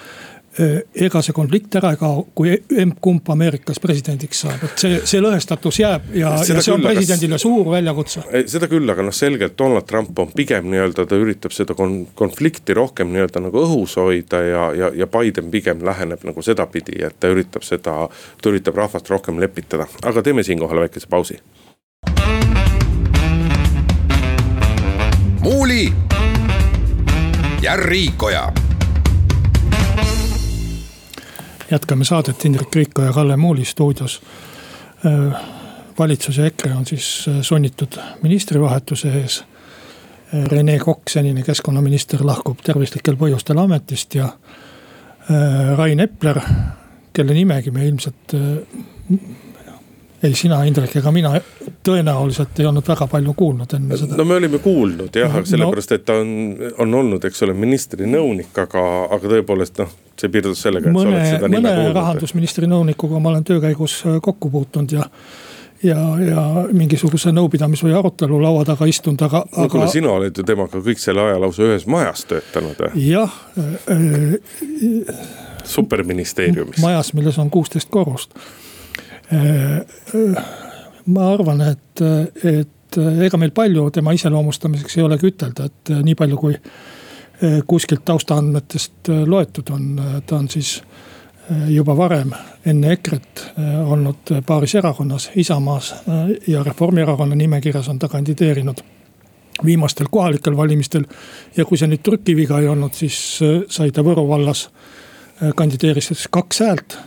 Äh, 0.61 0.79
ega 1.05 1.21
see 1.21 1.35
konflikt 1.37 1.75
ära 1.77 1.91
ei 1.93 1.99
kao, 2.01 2.23
kui 2.37 2.55
emb-kumb 2.81 3.27
Ameerikas 3.29 3.77
presidendiks 3.83 4.39
saab, 4.41 4.63
et 4.65 4.81
see, 4.81 5.01
see 5.05 5.21
lõhestatus 5.21 5.81
jääb 5.83 6.07
ja, 6.17 6.31
ja 6.49 6.63
see 6.65 6.73
on 6.73 6.87
presidendile 6.87 7.37
suur 7.41 7.69
väljakutse. 7.75 8.23
seda 8.49 8.71
küll, 8.73 8.89
aga 8.89 9.05
noh, 9.05 9.13
selgelt 9.13 9.53
Donald 9.59 9.85
Trump 9.91 10.17
on 10.25 10.33
pigem 10.33 10.71
nii-öelda, 10.73 11.05
ta 11.05 11.21
üritab 11.21 11.53
seda 11.53 11.77
kon-, 11.77 12.07
konflikti 12.17 12.73
rohkem 12.79 13.13
nii-öelda 13.13 13.45
nagu 13.51 13.67
õhus 13.67 13.99
hoida 14.01 14.41
ja, 14.47 14.65
ja, 14.81 14.91
ja 14.97 15.11
Biden 15.13 15.53
pigem 15.53 15.85
läheneb 15.85 16.25
nagu 16.25 16.47
sedapidi, 16.49 17.03
et 17.05 17.21
ta 17.21 17.29
üritab 17.37 17.67
seda, 17.67 17.99
ta 18.09 18.49
üritab 18.55 18.81
rahvast 18.81 19.13
rohkem 19.13 19.43
lepitada, 19.45 19.91
aga 20.09 20.25
teeme 20.25 20.47
siinkohal 20.47 20.87
väikese 20.87 21.13
pausi. 21.13 21.37
Muuli 25.47 25.93
ja 27.62 27.76
Riikoja 27.76 28.53
jätkame 31.71 32.05
saadet 32.05 32.45
Indrek 32.45 32.75
Riiko 32.75 33.03
ja 33.03 33.12
Kalle 33.12 33.37
Muuli 33.37 33.65
stuudios. 33.65 34.23
Äh, 35.07 35.41
valitsus 35.99 36.38
ja 36.38 36.47
EKRE 36.47 36.73
on 36.75 36.87
siis 36.87 37.26
äh, 37.29 37.35
sunnitud 37.43 37.99
ministrivahetuse 38.23 39.12
ees. 39.21 39.45
Äh, 40.35 40.45
Rene 40.45 40.79
Kokk, 40.79 41.09
senine 41.09 41.43
keskkonnaminister, 41.43 42.26
lahkub 42.26 42.59
tervislikel 42.67 43.15
põhjustel 43.15 43.62
ametist 43.62 44.15
ja 44.15 44.29
Rain 45.76 46.00
Epler, 46.00 46.41
kelle 47.12 47.35
nimegi 47.35 47.71
me 47.71 47.87
ilmselt 47.87 48.35
ei 50.23 50.35
sina, 50.35 50.62
Indrek, 50.64 50.94
ega 50.96 51.12
mina 51.12 51.32
tõenäoliselt 51.85 52.61
ei 52.61 52.66
olnud 52.68 52.87
väga 52.88 53.06
palju 53.11 53.35
kuulnud 53.37 53.75
enne 53.76 53.99
seda. 54.00 54.16
no 54.16 54.25
me 54.28 54.38
olime 54.40 54.61
kuulnud 54.64 55.16
jah, 55.16 55.32
aga 55.32 55.49
sellepärast, 55.49 55.92
et 55.96 56.06
ta 56.08 56.18
on, 56.23 56.30
on 56.82 56.94
olnud, 57.00 57.25
eks 57.28 57.44
ole, 57.46 57.56
ministri 57.56 58.08
nõunik, 58.11 58.52
aga, 58.62 58.85
aga 59.16 59.32
tõepoolest 59.35 59.82
noh, 59.82 59.92
see 60.16 60.32
piirdus 60.32 60.64
sellega, 60.64 60.88
et 60.88 60.96
mõne, 60.96 61.50
mõne 61.52 61.75
rahandusministri 61.92 62.68
nõunikuga 62.70 63.20
ma 63.20 63.35
olen 63.35 63.44
töö 63.46 63.61
käigus 63.64 64.00
äh, 64.06 64.20
kokku 64.25 64.50
puutunud 64.52 64.96
ja 64.96 65.04
ja, 65.85 66.00
ja 66.25 66.42
mingisuguse 66.73 67.30
nõupidamis 67.37 67.82
või 67.85 67.92
arutelu 67.99 68.38
laua 68.40 68.64
taga 68.64 68.88
istunud, 68.88 69.20
aga. 69.28 69.44
no 69.52 69.68
kuule, 69.68 69.88
sina 69.92 70.14
oled 70.16 70.38
ju 70.38 70.44
temaga 70.49 70.80
kõik 70.80 71.02
selle 71.02 71.26
aja 71.28 71.40
lausa 71.42 71.66
ühes 71.68 71.85
majas 71.90 72.25
töötanud. 72.30 72.87
jah 72.96 73.42
äh,. 73.58 74.38
äh 74.80 75.35
superministeeriumis. 75.66 76.78
majas, 76.78 77.12
milles 77.12 77.38
on 77.42 77.50
kuusteist 77.50 77.90
korrust 77.90 78.30
ma 81.06 81.30
arvan, 81.33 81.62
et, 81.66 82.02
et 82.45 82.99
ega 83.26 83.38
meil 83.40 83.50
palju 83.54 83.88
tema 83.95 84.14
iseloomustamiseks 84.14 84.99
ei 84.99 85.06
olegi 85.06 85.30
ütelda, 85.33 85.66
et 85.66 85.92
nii 86.06 86.14
palju 86.18 86.38
kui 86.40 86.54
kuskilt 87.66 88.04
taustaandmetest 88.06 89.11
loetud 89.26 89.71
on, 89.75 89.88
ta 90.26 90.38
on 90.38 90.49
siis 90.49 90.78
juba 91.68 91.97
varem 91.97 92.33
enne 92.66 92.92
EKRE-t 92.97 93.42
olnud 93.87 94.33
paaris 94.47 94.75
erakonnas, 94.75 95.30
Isamaas 95.37 95.95
ja 96.47 96.62
Reformierakonna 96.62 97.35
nimekirjas 97.35 97.88
on 97.88 97.99
ta 97.99 98.09
kandideerinud 98.09 98.80
viimastel 99.64 100.06
kohalikel 100.11 100.56
valimistel. 100.56 101.04
ja 101.56 101.64
kui 101.64 101.78
see 101.78 101.88
nüüd 101.88 102.02
trükiviga 102.04 102.61
ei 102.61 102.68
olnud, 102.68 102.92
siis 102.95 103.40
sai 103.68 103.92
ta 103.92 104.04
Võru 104.04 104.26
vallas, 104.28 104.68
kandideeris 105.56 106.12
siis 106.12 106.26
kaks 106.30 106.61
häält 106.61 106.99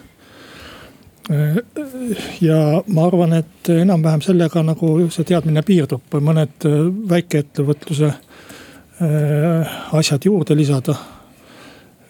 ja 2.42 2.58
ma 2.88 3.06
arvan, 3.06 3.34
et 3.38 3.70
enam-vähem 3.70 4.22
sellega 4.26 4.64
nagu 4.66 4.92
see 5.14 5.28
teadmine 5.30 5.62
piirdub, 5.66 6.18
mõned 6.26 6.66
äh, 6.68 6.78
väikeettevõtluse 7.12 8.10
äh, 8.10 9.74
asjad 10.00 10.26
juurde 10.26 10.58
lisada. 10.58 10.96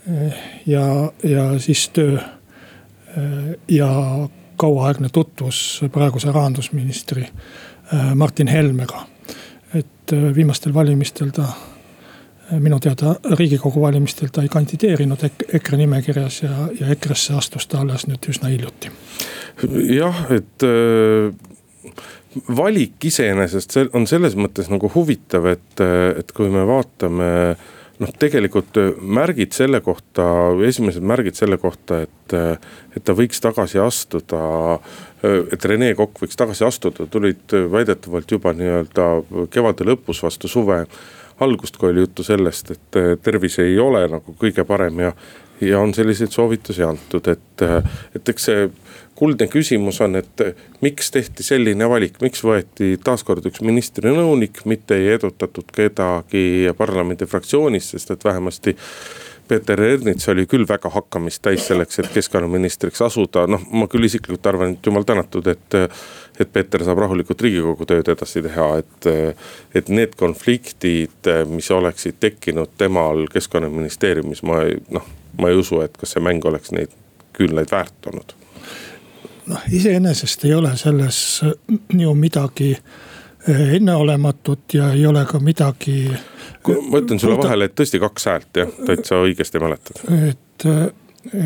Äh, 0.07 0.43
ja, 0.69 0.83
ja 1.23 1.51
siis 1.59 1.89
töö 1.95 2.19
ja 3.67 3.87
kauaaegne 4.61 5.09
tutvus 5.09 5.81
praeguse 5.91 6.29
rahandusministri 6.31 7.23
Martin 8.15 8.47
Helmega. 8.47 9.01
et 9.73 10.13
viimastel 10.35 10.73
valimistel 10.73 11.31
ta 11.33 11.47
minu 12.57 12.79
teada 12.81 13.15
riigikogu 13.37 13.81
valimistel 13.81 14.31
ta 14.33 14.41
ei 14.41 14.49
kandideerinud 14.51 15.25
EKRE 15.59 15.77
nimekirjas 15.77 16.41
ja, 16.43 16.67
ja 16.79 16.91
EKRE-sse 16.95 17.37
astus 17.37 17.67
ta 17.67 17.83
alles 17.83 18.07
nüüd 18.09 18.29
üsna 18.31 18.49
hiljuti. 18.49 18.91
jah, 19.95 20.23
et 20.33 20.65
äh, 20.65 21.33
valik 22.55 23.09
iseenesest 23.09 23.75
on 23.93 24.07
selles 24.09 24.37
mõttes 24.39 24.69
nagu 24.71 24.89
huvitav, 24.93 25.49
et, 25.53 25.83
et 26.19 26.31
kui 26.35 26.49
me 26.53 26.65
vaatame 26.67 27.29
noh, 27.99 28.11
tegelikult 28.21 28.77
märgid 29.01 29.55
selle 29.55 29.81
kohta, 29.83 30.25
esimesed 30.67 31.03
märgid 31.05 31.37
selle 31.39 31.59
kohta, 31.61 32.03
et, 32.05 32.35
et 32.95 33.05
ta 33.05 33.15
võiks 33.17 33.41
tagasi 33.43 33.81
astuda. 33.83 34.79
et 35.23 35.65
Rene 35.65 35.93
Kokk 35.95 36.23
võiks 36.23 36.39
tagasi 36.39 36.65
astuda, 36.67 37.07
tulid 37.11 37.55
väidetavalt 37.71 38.31
juba 38.31 38.53
nii-öelda 38.55 39.09
kevade 39.51 39.87
lõpus 39.89 40.23
vastu 40.23 40.47
suve 40.47 40.85
algust, 41.39 41.77
kui 41.77 41.91
oli 41.91 42.03
juttu 42.05 42.23
sellest, 42.23 42.71
et 42.71 42.99
eh, 42.99 43.13
tervis 43.23 43.59
ei 43.63 43.77
ole 43.79 44.05
nagu 44.11 44.35
kõige 44.39 44.65
parem 44.67 44.99
ja. 45.05 45.13
ja 45.61 45.79
on 45.79 45.93
selliseid 45.95 46.31
soovitusi 46.35 46.83
antud, 46.83 47.27
et, 47.31 47.63
eh, 47.65 47.99
et 48.15 48.33
eks 48.33 48.49
see 48.49 48.67
kuldne 49.19 49.49
küsimus 49.51 49.99
on, 50.05 50.15
et 50.19 50.43
eh, 50.45 50.67
miks 50.85 51.11
tehti 51.11 51.43
selline 51.43 51.89
valik, 51.91 52.19
miks 52.23 52.43
võeti 52.45 52.93
taaskord 53.03 53.45
üks 53.49 53.63
ministri 53.65 54.11
nõunik, 54.15 54.63
mitte 54.69 54.99
ei 54.99 55.15
edutatud 55.17 55.71
kedagi 55.75 56.71
parlamendi 56.77 57.27
fraktsioonist, 57.27 57.95
sest 57.95 58.15
et 58.15 58.29
vähemasti 58.29 58.75
Peeter 59.49 59.81
Ernits 59.81 60.29
oli 60.29 60.45
küll 60.45 60.67
väga 60.69 60.91
hakkamist 60.93 61.41
täis 61.41 61.65
selleks, 61.67 61.99
et 61.99 62.11
keskkonnaministriks 62.13 63.01
asuda, 63.01 63.47
noh, 63.49 63.63
ma 63.73 63.87
küll 63.89 64.05
isiklikult 64.05 64.45
arvan, 64.51 64.75
et 64.77 64.89
jumal 64.91 65.07
tänatud, 65.09 65.47
et. 65.47 65.79
et 66.39 66.51
Peeter 66.53 66.79
saab 66.87 67.01
rahulikult 67.03 67.41
riigikogu 67.43 67.83
tööd 67.83 68.07
edasi 68.13 68.39
teha, 68.45 68.67
et, 68.79 69.07
et 69.75 69.89
need 69.91 70.13
konfliktid, 70.15 71.27
mis 71.51 71.67
oleksid 71.75 72.15
tekkinud 72.23 72.77
temal 72.79 73.25
keskkonnaministeeriumis, 73.33 74.45
ma 74.47 74.61
ei, 74.69 74.77
noh, 74.95 75.03
ma 75.41 75.51
ei 75.51 75.59
usu, 75.59 75.81
et 75.83 75.97
kas 75.99 76.15
see 76.15 76.23
mäng 76.23 76.45
oleks 76.47 76.71
neid 76.71 76.93
küünlaid 77.35 77.71
väärt 77.71 78.07
olnud. 78.07 78.31
noh, 79.51 79.67
iseenesest 79.73 80.45
ei 80.45 80.53
ole 80.53 80.71
selles 80.77 81.19
ju 81.97 82.15
midagi 82.15 82.71
enneolematut 83.49 84.73
ja 84.73 84.91
ei 84.93 85.05
ole 85.05 85.25
ka 85.25 85.39
midagi 85.39 86.09
ma 86.67 86.97
ütlen 87.01 87.19
sulle 87.19 87.37
vahele, 87.37 87.69
et 87.69 87.75
tõesti 87.77 87.99
kaks 88.01 88.25
häält 88.29 88.61
jah, 88.61 88.71
täitsa 88.85 89.21
õigesti 89.23 89.61
mäletad. 89.61 90.01
et, 90.29 90.65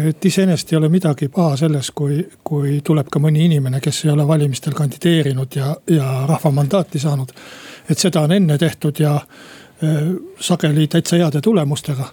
et 0.09 0.25
iseenesest 0.25 0.73
ei 0.73 0.77
ole 0.77 0.89
midagi 0.89 1.29
paha 1.33 1.57
selles, 1.57 1.91
kui, 1.95 2.21
kui 2.43 2.79
tuleb 2.85 3.09
ka 3.13 3.21
mõni 3.23 3.45
inimene, 3.47 3.81
kes 3.83 4.05
ei 4.05 4.13
ole 4.13 4.27
valimistel 4.27 4.73
kandideerinud 4.77 5.59
ja, 5.59 5.75
ja 5.89 6.07
rahva 6.29 6.51
mandaati 6.51 6.99
saanud. 6.99 7.33
et 7.89 7.99
seda 7.99 8.25
on 8.27 8.31
enne 8.31 8.57
tehtud 8.57 8.99
ja 8.99 9.15
äh, 9.15 9.99
sageli 10.39 10.87
täitsa 10.87 11.19
heade 11.21 11.41
tulemustega 11.41 12.09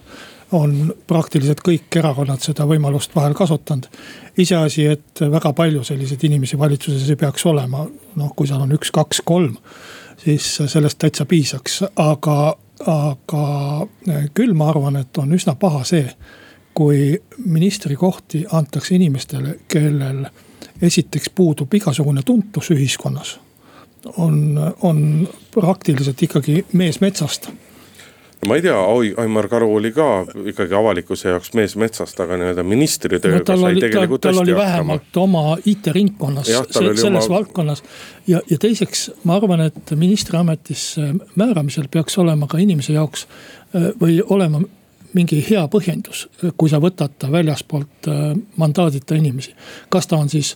on 0.51 0.93
praktiliselt 1.07 1.61
kõik 1.63 1.95
erakonnad 1.95 2.43
seda 2.43 2.65
võimalust 2.67 3.15
vahel 3.15 3.33
kasutanud. 3.33 3.87
iseasi, 4.37 4.85
et 4.87 5.21
väga 5.21 5.53
palju 5.53 5.83
selliseid 5.83 6.23
inimesi 6.23 6.59
valitsuses 6.59 7.09
ei 7.09 7.15
peaks 7.15 7.45
olema, 7.45 7.85
noh, 8.15 8.33
kui 8.35 8.47
seal 8.47 8.61
on 8.61 8.71
üks, 8.75 8.91
kaks, 8.91 9.21
kolm 9.25 9.57
siis 10.23 10.55
sellest 10.67 10.97
täitsa 11.01 11.25
piisaks, 11.25 11.83
aga 11.95 12.55
aga 12.87 13.43
eh, 14.09 14.29
küll 14.33 14.55
ma 14.57 14.71
arvan, 14.71 14.97
et 15.01 15.17
on 15.21 15.33
üsna 15.37 15.55
paha 15.59 15.83
see, 15.85 16.05
kui 16.73 17.13
ministrikohti 17.45 18.45
antakse 18.57 18.95
inimestele, 18.95 19.57
kellel 19.69 20.23
esiteks 20.81 21.29
puudub 21.35 21.73
igasugune 21.73 22.23
tuntus 22.25 22.71
ühiskonnas. 22.73 23.39
on, 24.17 24.73
on 24.81 25.27
praktiliselt 25.53 26.23
ikkagi 26.23 26.65
mees 26.73 27.01
metsast 27.01 27.51
ma 28.47 28.55
ei 28.57 28.61
tea, 28.61 28.75
Aimar 29.21 29.47
Karu 29.47 29.69
oli 29.75 29.91
ka 29.93 30.07
ikkagi 30.49 30.73
avalikkuse 30.73 31.29
jaoks 31.29 31.53
mees 31.57 31.75
metsast, 31.79 32.19
aga 32.23 32.39
nii-öelda 32.39 32.65
ministritööga 32.65 33.43
no, 33.43 33.57
sai 33.61 33.75
oli, 33.75 33.83
tegelikult 33.83 34.23
ta, 34.25 34.33
hästi 34.33 34.55
hakkama. 34.57 34.97
oma 35.21 35.43
IT-ringkonnas, 35.69 36.51
selles 36.73 37.05
oma... 37.05 37.23
valdkonnas. 37.29 37.83
ja, 38.27 38.41
ja 38.49 38.57
teiseks 38.61 39.09
ma 39.29 39.37
arvan, 39.37 39.67
et 39.69 39.95
ministriametisse 39.95 41.13
määramisel 41.35 41.89
peaks 41.91 42.17
olema 42.21 42.49
ka 42.49 42.61
inimese 42.61 42.97
jaoks 42.97 43.27
äh, 43.27 43.91
või 44.01 44.21
olema 44.25 44.63
mingi 45.13 45.41
hea 45.43 45.63
põhjendus, 45.67 46.25
kui 46.57 46.71
sa 46.71 46.79
võtad 46.81 47.17
ta 47.19 47.29
väljaspoolt 47.31 48.09
äh, 48.09 48.31
mandaadita 48.57 49.17
inimesi. 49.19 49.53
kas 49.89 50.07
ta 50.07 50.17
on 50.17 50.29
siis 50.29 50.55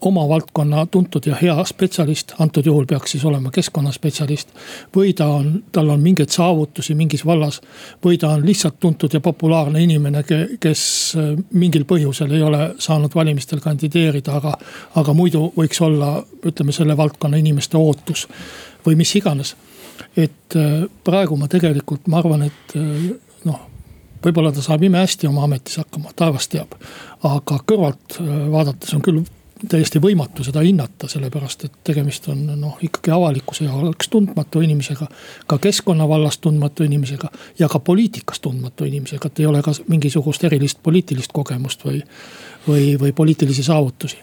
oma 0.00 0.28
valdkonna 0.28 0.86
tuntud 0.86 1.26
ja 1.26 1.36
hea 1.42 1.64
spetsialist, 1.64 2.32
antud 2.38 2.66
juhul 2.66 2.86
peaks 2.86 3.10
siis 3.10 3.24
olema 3.24 3.50
keskkonnaspetsialist. 3.50 4.48
või 4.96 5.14
ta 5.14 5.26
on, 5.26 5.62
tal 5.72 5.88
on 5.88 6.00
mingeid 6.00 6.30
saavutusi 6.30 6.94
mingis 6.94 7.26
vallas 7.26 7.60
või 8.04 8.18
ta 8.18 8.28
on 8.28 8.46
lihtsalt 8.46 8.78
tuntud 8.80 9.14
ja 9.14 9.20
populaarne 9.20 9.82
inimene, 9.82 10.24
kes 10.60 10.82
äh, 11.18 11.32
mingil 11.50 11.84
põhjusel 11.84 12.32
ei 12.32 12.42
ole 12.42 12.74
saanud 12.78 13.14
valimistel 13.14 13.60
kandideerida, 13.60 14.36
aga. 14.36 14.54
aga 14.94 15.14
muidu 15.14 15.52
võiks 15.56 15.80
olla, 15.82 16.22
ütleme 16.46 16.72
selle 16.72 16.96
valdkonna 16.96 17.36
inimeste 17.36 17.76
ootus 17.76 18.26
või 18.86 18.96
mis 18.96 19.16
iganes. 19.16 19.56
et 20.16 20.56
äh, 20.56 20.84
praegu 21.04 21.36
ma 21.36 21.48
tegelikult, 21.48 22.06
ma 22.06 22.18
arvan, 22.18 22.42
et 22.42 22.78
noh 23.44 23.66
võib-olla 24.24 24.52
ta 24.52 24.62
saab 24.62 24.82
imehästi 24.82 25.26
oma 25.26 25.44
ametis 25.46 25.78
hakkama, 25.78 26.10
taevas 26.16 26.48
teab. 26.48 26.74
aga 27.22 27.58
kõrvalt 27.66 28.18
vaadates 28.50 28.94
on 28.94 29.02
küll 29.02 29.22
täiesti 29.68 30.00
võimatu 30.02 30.44
seda 30.46 30.62
hinnata, 30.64 31.08
sellepärast 31.08 31.64
et 31.66 31.76
tegemist 31.84 32.28
on 32.28 32.44
noh, 32.60 32.78
ikkagi 32.82 33.12
avalikkuse 33.14 33.64
jaoks 33.64 34.08
tundmatu 34.12 34.60
inimesega. 34.64 35.06
ka 35.46 35.58
keskkonna 35.58 36.08
vallas 36.08 36.38
tundmatu 36.38 36.84
inimesega 36.84 37.30
ja 37.58 37.68
ka 37.68 37.78
poliitikas 37.78 38.40
tundmatu 38.40 38.84
inimesega, 38.84 39.26
et 39.26 39.40
ei 39.40 39.46
ole 39.46 39.62
ka 39.62 39.72
mingisugust 39.88 40.44
erilist 40.44 40.82
poliitilist 40.82 41.32
kogemust 41.32 41.84
või. 41.84 42.02
või, 42.68 42.98
või 43.00 43.12
poliitilisi 43.12 43.62
saavutusi. 43.62 44.18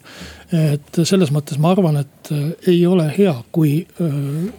et 0.73 0.99
selles 1.03 1.31
mõttes 1.31 1.57
ma 1.57 1.71
arvan, 1.71 1.97
et 1.97 2.29
ei 2.67 2.85
ole 2.85 3.13
hea, 3.17 3.35
kui 3.51 3.87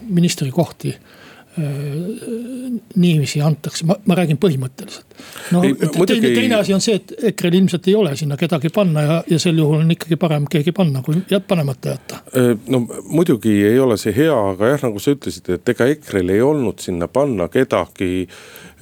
ministrikohti 0.09 0.97
Äh, 0.97 1.26
niiviisi 1.57 3.41
antakse, 3.41 3.87
ma, 3.89 3.97
ma 4.05 4.17
räägin 4.19 4.37
põhimõtteliselt. 4.41 5.15
no 5.55 5.63
ei, 5.65 5.73
teine, 5.79 6.31
teine 6.35 6.59
asi 6.59 6.75
on 6.77 6.83
see, 6.85 6.99
et 7.01 7.15
EKRE-l 7.31 7.57
ilmselt 7.63 7.89
ei 7.89 7.95
ole 7.97 8.13
sinna 8.19 8.37
kedagi 8.37 8.69
panna 8.75 9.05
ja, 9.07 9.17
ja 9.31 9.39
sel 9.41 9.57
juhul 9.63 9.81
on 9.81 9.95
ikkagi 9.95 10.19
parem 10.21 10.45
keegi 10.53 10.75
panna, 10.77 11.01
kui 11.07 11.23
jääb 11.31 11.47
panemata 11.49 11.95
jätta. 11.95 12.21
Äh, 12.37 12.53
no 12.73 12.83
muidugi 13.09 13.55
ei 13.65 13.81
ole 13.81 13.97
see 14.01 14.13
hea, 14.17 14.37
aga 14.53 14.75
jah, 14.75 14.87
nagu 14.89 15.01
sa 15.01 15.17
ütlesid, 15.17 15.49
et 15.57 15.73
ega 15.73 15.89
EKRE-l 15.95 16.35
ei 16.37 16.45
olnud 16.45 16.85
sinna 16.85 17.09
panna 17.09 17.49
kedagi. 17.53 18.29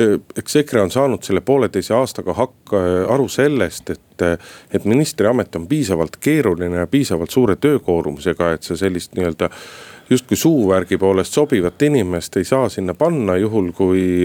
Äh, 0.03 0.19
eks 0.43 0.61
EKRE 0.65 0.85
on 0.89 0.95
saanud 0.95 1.23
selle 1.27 1.45
pooleteise 1.47 1.95
aastaga 1.95 2.35
hakka, 2.35 2.83
aru 3.15 3.31
sellest, 3.31 3.95
et, 3.95 4.29
et 4.75 4.87
ministriamet 4.91 5.55
on 5.61 5.71
piisavalt 5.71 6.19
keeruline 6.23 6.83
ja 6.83 6.91
piisavalt 6.91 7.31
suure 7.31 7.57
töökoormusega, 7.57 8.55
et 8.57 8.67
sa 8.67 8.79
sellist 8.79 9.15
nii-öelda 9.15 9.51
justkui 10.11 10.37
suuvärgi 10.37 10.99
poolest 10.99 11.33
sobivat 11.33 11.83
inimest 11.83 12.37
ei 12.37 12.45
saa 12.45 12.69
sinna 12.69 12.95
panna, 12.95 13.37
juhul 13.37 13.73
kui, 13.73 14.25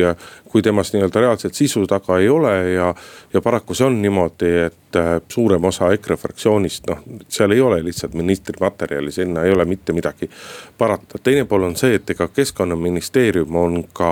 kui 0.50 0.62
temast 0.66 0.96
nii-öelda 0.96 1.22
reaalselt 1.22 1.54
sisu 1.54 1.86
taga 1.88 2.18
ei 2.20 2.30
ole 2.30 2.54
ja. 2.74 2.94
ja 3.34 3.42
paraku 3.42 3.78
see 3.78 3.86
on 3.88 4.00
niimoodi, 4.02 4.50
et 4.66 4.98
äh, 4.98 5.12
suurem 5.32 5.70
osa 5.70 5.92
EKRE 5.94 6.18
fraktsioonist, 6.18 6.90
noh, 6.90 7.04
seal 7.30 7.54
ei 7.54 7.62
ole 7.62 7.84
lihtsalt 7.86 8.18
ministri 8.18 8.58
materjali, 8.62 9.12
sinna 9.14 9.46
ei 9.46 9.54
ole 9.54 9.66
mitte 9.70 9.94
midagi 9.94 10.30
parata. 10.78 11.22
teine 11.24 11.46
pool 11.46 11.70
on 11.70 11.78
see, 11.78 12.00
et 12.00 12.10
ega 12.16 12.28
keskkonnaministeerium 12.34 13.56
on 13.56 13.84
ka 13.94 14.10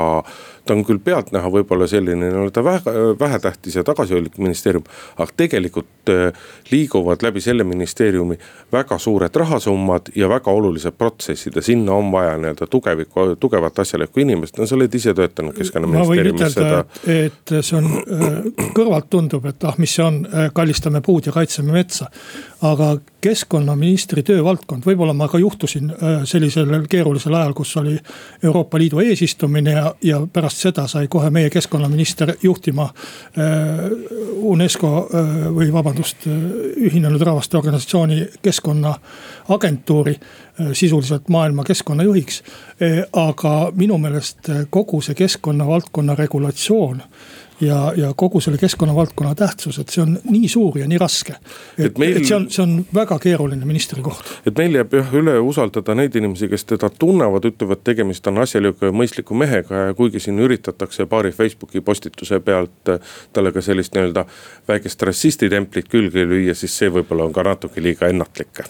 ta 0.67 0.75
on 0.75 0.83
küll 0.85 0.99
pealtnäha 1.03 1.49
võib-olla 1.51 1.87
selline 1.87 2.27
nii-öelda 2.27 2.63
vähe, 2.63 2.93
vähetähtis 3.19 3.75
ja 3.79 3.83
tagasihoidlik 3.87 4.37
ministeerium. 4.37 4.83
aga 5.17 5.31
tegelikult 5.37 6.11
äh, 6.11 6.33
liiguvad 6.71 7.23
läbi 7.23 7.41
selle 7.41 7.63
ministeeriumi 7.63 8.37
väga 8.71 8.97
suured 8.97 9.35
rahasummad 9.35 10.11
ja 10.15 10.29
väga 10.29 10.51
olulised 10.51 10.97
protsessid 10.97 11.55
ja 11.55 11.61
sinna 11.61 11.93
on 11.93 12.11
vaja 12.11 12.37
nii-öelda 12.37 12.67
tugevikku, 12.67 13.35
tugevat 13.39 13.79
asjalikku 13.79 14.19
inimest, 14.19 14.57
no 14.57 14.67
sa 14.67 14.75
oled 14.75 14.93
ise 14.93 15.13
töötanud 15.13 15.55
keskkonnaministeeriumis 15.57 16.26
seda. 16.51 16.83
et 17.07 17.53
see 17.61 17.77
on, 17.77 17.85
äh, 17.85 18.37
kõrvalt 18.75 19.09
tundub, 19.09 19.45
et 19.49 19.63
ah, 19.63 19.77
mis 19.77 19.95
see 19.95 20.05
on, 20.05 20.21
äh, 20.25 20.49
kallistame 20.53 21.01
puud 21.01 21.25
ja 21.29 21.35
kaitseme 21.35 21.71
metsa. 21.71 22.09
aga 22.61 22.97
keskkonnaministri 23.21 24.23
töövaldkond, 24.25 24.81
võib-olla 24.85 25.13
ma 25.13 25.27
ka 25.29 25.37
juhtusin 25.37 25.91
sellisel 26.25 26.71
keerulisel 26.89 27.35
ajal, 27.37 27.53
kus 27.53 27.75
oli 27.77 27.93
Euroopa 28.43 28.79
Liidu 28.81 28.99
eesistumine 29.03 29.75
ja, 29.75 29.91
ja 30.01 30.21
pärast 30.33 30.63
seda 30.65 30.87
sai 30.89 31.07
kohe 31.07 31.29
meie 31.33 31.51
keskkonnaminister 31.53 32.33
juhtima 32.41 32.87
äh, 32.87 33.85
UNESCO 34.41 34.91
äh, 34.97 35.29
või 35.53 35.69
vabandust, 35.73 36.27
Ühinenud 36.27 37.21
Rahvaste 37.21 37.57
Organisatsiooni 37.57 38.25
keskkonnaagentuuri. 38.41 40.15
Äh, 40.61 40.67
sisuliselt 40.73 41.29
maailma 41.29 41.63
keskkonnajuhiks. 41.63 42.43
aga 43.13 43.71
minu 43.75 43.97
meelest 43.97 44.49
kogu 44.69 45.01
see 45.01 45.15
keskkonnavaldkonna 45.15 46.15
regulatsioon 46.15 47.01
ja, 47.61 47.93
ja 47.97 48.13
kogu 48.15 48.41
selle 48.41 48.57
keskkonnavaldkonna 48.57 49.35
tähtsus, 49.35 49.79
et 49.79 49.89
see 49.89 50.01
on 50.01 50.15
nii 50.29 50.47
suur 50.49 50.79
ja 50.79 50.87
nii 50.87 50.97
raske. 50.97 51.35
et, 51.77 51.97
meil, 51.97 52.17
et 52.17 52.25
see 52.25 52.35
on, 52.35 52.47
see 52.53 52.63
on 52.63 52.73
väga 52.93 53.19
keeruline 53.19 53.65
ministri 53.65 54.01
koht. 54.01 54.31
et 54.45 54.57
meil 54.57 54.79
jääb 54.79 54.97
jah 54.97 55.13
üle 55.21 55.35
usaldada 55.45 55.95
neid 55.97 56.15
inimesi, 56.15 56.49
kes 56.49 56.65
teda 56.73 56.89
tunnevad, 56.89 57.45
ütlevad, 57.51 57.83
tegemist 57.83 58.27
on 58.27 58.41
asjaliku 58.41 58.89
ja 58.89 58.95
mõistliku 58.97 59.37
mehega 59.37 59.87
ja 59.89 59.93
kuigi 59.93 60.21
siin 60.25 60.41
üritatakse 60.41 61.05
paari 61.05 61.31
Facebooki 61.37 61.81
postituse 61.81 62.39
pealt 62.39 62.95
talle 63.33 63.53
ka 63.53 63.61
sellist 63.61 63.93
nii-öelda 63.93 64.25
väikest 64.67 65.05
rassistitemplit 65.05 65.93
külge 65.93 66.25
lüüa, 66.25 66.57
siis 66.57 66.77
see 66.77 66.89
võib-olla 66.89 67.29
on 67.29 67.33
ka 67.33 67.45
natuke 67.45 67.83
liiga 67.83 68.09
ennatlik. 68.09 68.65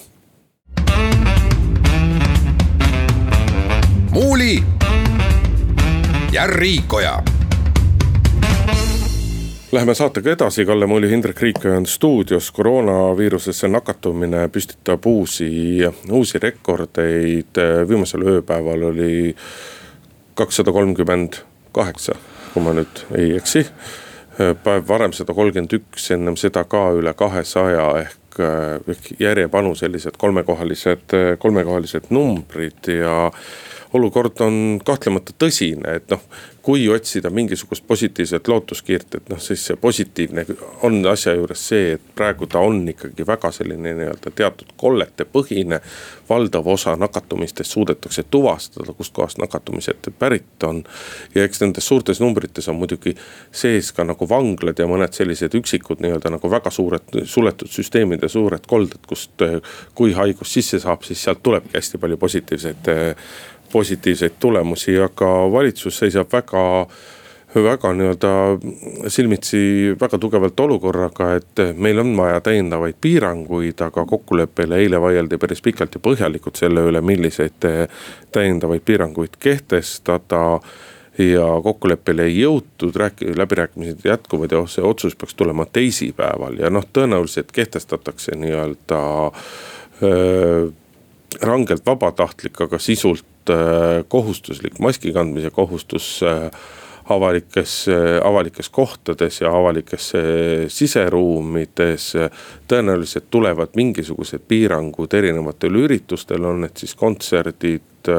Muuli 4.18 4.64
ja 6.32 6.48
Riikoja 6.48 7.24
Läheme 9.72 9.94
saatega 9.94 10.32
edasi, 10.32 10.66
Kalle 10.66 10.86
Muuli, 10.86 11.10
Hindrek 11.10 11.42
Riik 11.42 11.66
on 11.78 11.86
stuudios, 11.86 12.52
koroonaviirusesse 12.52 13.68
nakatumine 13.68 14.48
püstitab 14.48 15.06
uusi, 15.06 15.50
uusi 16.12 16.40
rekordeid. 16.40 17.62
viimasel 17.90 18.26
ööpäeval 18.26 18.88
oli 18.90 19.36
kakssada 20.34 20.72
kolmkümmend 20.72 21.38
kaheksa, 21.72 22.16
kui 22.54 22.64
ma 22.64 22.74
nüüd 22.74 23.06
ei 23.18 23.36
eksi. 23.38 23.68
päev 24.64 24.88
varem 24.88 25.14
sada 25.14 25.34
kolmkümmend 25.34 25.78
üks, 25.78 26.12
ennem 26.12 26.42
seda 26.42 26.64
ka 26.64 26.90
üle 26.98 27.14
kahesaja 27.14 27.88
ehk, 28.02 28.42
ehk 28.88 29.14
järjepanu 29.20 29.76
sellised 29.76 30.18
kolmekohalised, 30.18 31.18
kolmekohalised 31.38 32.10
numbrid 32.10 32.96
ja 32.98 33.32
olukord 33.98 34.46
on 34.46 34.62
kahtlemata 34.86 35.36
tõsine, 35.42 35.98
et 36.00 36.14
noh, 36.14 36.24
kui 36.68 36.90
otsida 36.92 37.30
mingisugust 37.30 37.86
positiivset 37.88 38.48
lootuskiirt, 38.48 39.16
et 39.16 39.30
noh, 39.32 39.40
siis 39.40 39.62
see 39.70 39.78
positiivne 39.80 40.44
on 40.84 40.98
asja 41.08 41.32
juures 41.38 41.62
see, 41.70 41.94
et 41.96 42.10
praegu 42.16 42.44
ta 42.52 42.60
on 42.60 42.82
ikkagi 42.92 43.24
väga 43.28 43.54
selline 43.56 43.94
nii-öelda 43.96 44.34
teatud 44.36 44.74
kolletepõhine. 44.76 45.80
valdav 46.30 46.68
osa 46.68 46.96
nakatumistest 47.00 47.72
suudetakse 47.72 48.24
tuvastada, 48.24 48.94
kustkohast 48.94 49.38
nakatumised 49.38 50.10
pärit 50.20 50.64
on. 50.64 50.84
ja 51.36 51.44
eks 51.44 51.62
nendes 51.62 51.88
suurtes 51.88 52.20
numbrites 52.20 52.68
on 52.68 52.76
muidugi 52.76 53.16
sees 53.52 53.92
ka 53.92 54.04
nagu 54.04 54.30
vanglad 54.30 54.80
ja 54.80 54.88
mõned 54.92 55.16
sellised 55.16 55.56
üksikud 55.56 56.04
nii-öelda 56.04 56.36
nagu 56.36 56.52
väga 56.52 56.70
suured 56.70 57.24
suletud 57.24 57.72
süsteemid 57.72 58.22
ja 58.22 58.30
suured 58.30 58.68
kolded, 58.68 59.08
kust 59.08 59.40
kui 59.96 60.12
haigus 60.14 60.54
sisse 60.54 60.84
saab, 60.84 61.08
siis 61.08 61.24
sealt 61.24 61.40
tulebki 61.44 61.78
hästi 61.80 61.98
palju 61.98 62.18
positiivseid 62.18 62.92
positiivseid 63.72 64.40
tulemusi, 64.40 64.98
aga 65.00 65.30
valitsus 65.52 66.00
seisab 66.04 66.32
väga 66.34 66.64
väga 67.56 67.94
nii-öelda 67.94 68.32
silmitsi 69.08 69.96
väga 70.02 70.18
tugevalt 70.18 70.60
olukorraga, 70.60 71.30
et 71.36 71.62
meil 71.78 72.00
on 72.00 72.12
vaja 72.18 72.42
täiendavaid 72.44 72.98
piiranguid, 73.02 73.82
aga 73.82 74.06
kokkuleppele 74.06 74.82
eile 74.84 75.02
vaieldi 75.02 75.38
päris 75.38 75.62
pikalt 75.64 75.96
ja 75.96 76.04
põhjalikult 76.04 76.60
selle 76.60 76.84
üle, 76.90 77.02
milliseid 77.02 77.68
täiendavaid 78.32 78.86
piiranguid 78.86 79.40
kehtestada. 79.40 80.60
Ja 81.18 81.46
kokkuleppele 81.64 82.28
ei 82.30 82.36
jõutud, 82.44 82.94
rääki-, 82.94 83.32
läbirääkimised 83.34 84.04
jätkuvad 84.06 84.52
ja 84.54 84.60
see 84.70 84.84
otsus 84.86 85.16
peaks 85.18 85.34
tulema 85.34 85.66
teisipäeval. 85.66 86.60
Ja 86.62 86.70
noh, 86.70 86.86
tõenäoliselt 86.94 87.50
kehtestatakse 87.52 88.36
nii-öelda 88.38 89.00
rangelt 91.42 91.86
vabatahtlik, 91.90 92.62
aga 92.62 92.78
sisult 92.78 93.26
Äh, 93.50 94.04
kohustuslik 94.08 94.80
maski 94.80 95.14
kandmise 95.14 95.50
kohustus 95.50 96.24
äh, 96.24 96.50
avalikes, 97.06 97.88
äh, 97.88 98.18
avalikes 98.24 98.70
kohtades 98.70 99.42
ja 99.42 99.52
avalikes 99.56 100.12
siseruumides. 100.68 102.14
tõenäoliselt 102.68 103.30
tulevad 103.32 103.76
mingisugused 103.76 104.44
piirangud 104.48 105.14
erinevatel 105.14 105.76
üritustel, 105.76 106.44
on 106.44 106.62
need 106.66 106.76
siis 106.76 106.96
kontserdid, 106.96 108.12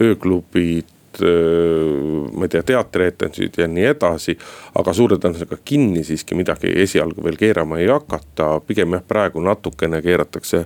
ööklubid 0.00 0.88
ma 1.20 2.46
ei 2.46 2.48
tea, 2.48 2.62
teatrietendused 2.62 3.58
ja 3.58 3.68
nii 3.68 3.84
edasi. 3.92 4.36
aga 4.78 4.92
suure 4.96 5.18
tõenäosusega 5.20 5.58
kinni 5.64 6.04
siiski 6.04 6.34
midagi 6.34 6.72
esialgu 6.82 7.24
veel 7.24 7.36
keerama 7.36 7.78
ei 7.78 7.88
hakata, 7.90 8.60
pigem 8.66 8.96
jah, 8.96 9.04
praegu 9.08 9.40
natukene 9.40 10.02
keeratakse. 10.02 10.64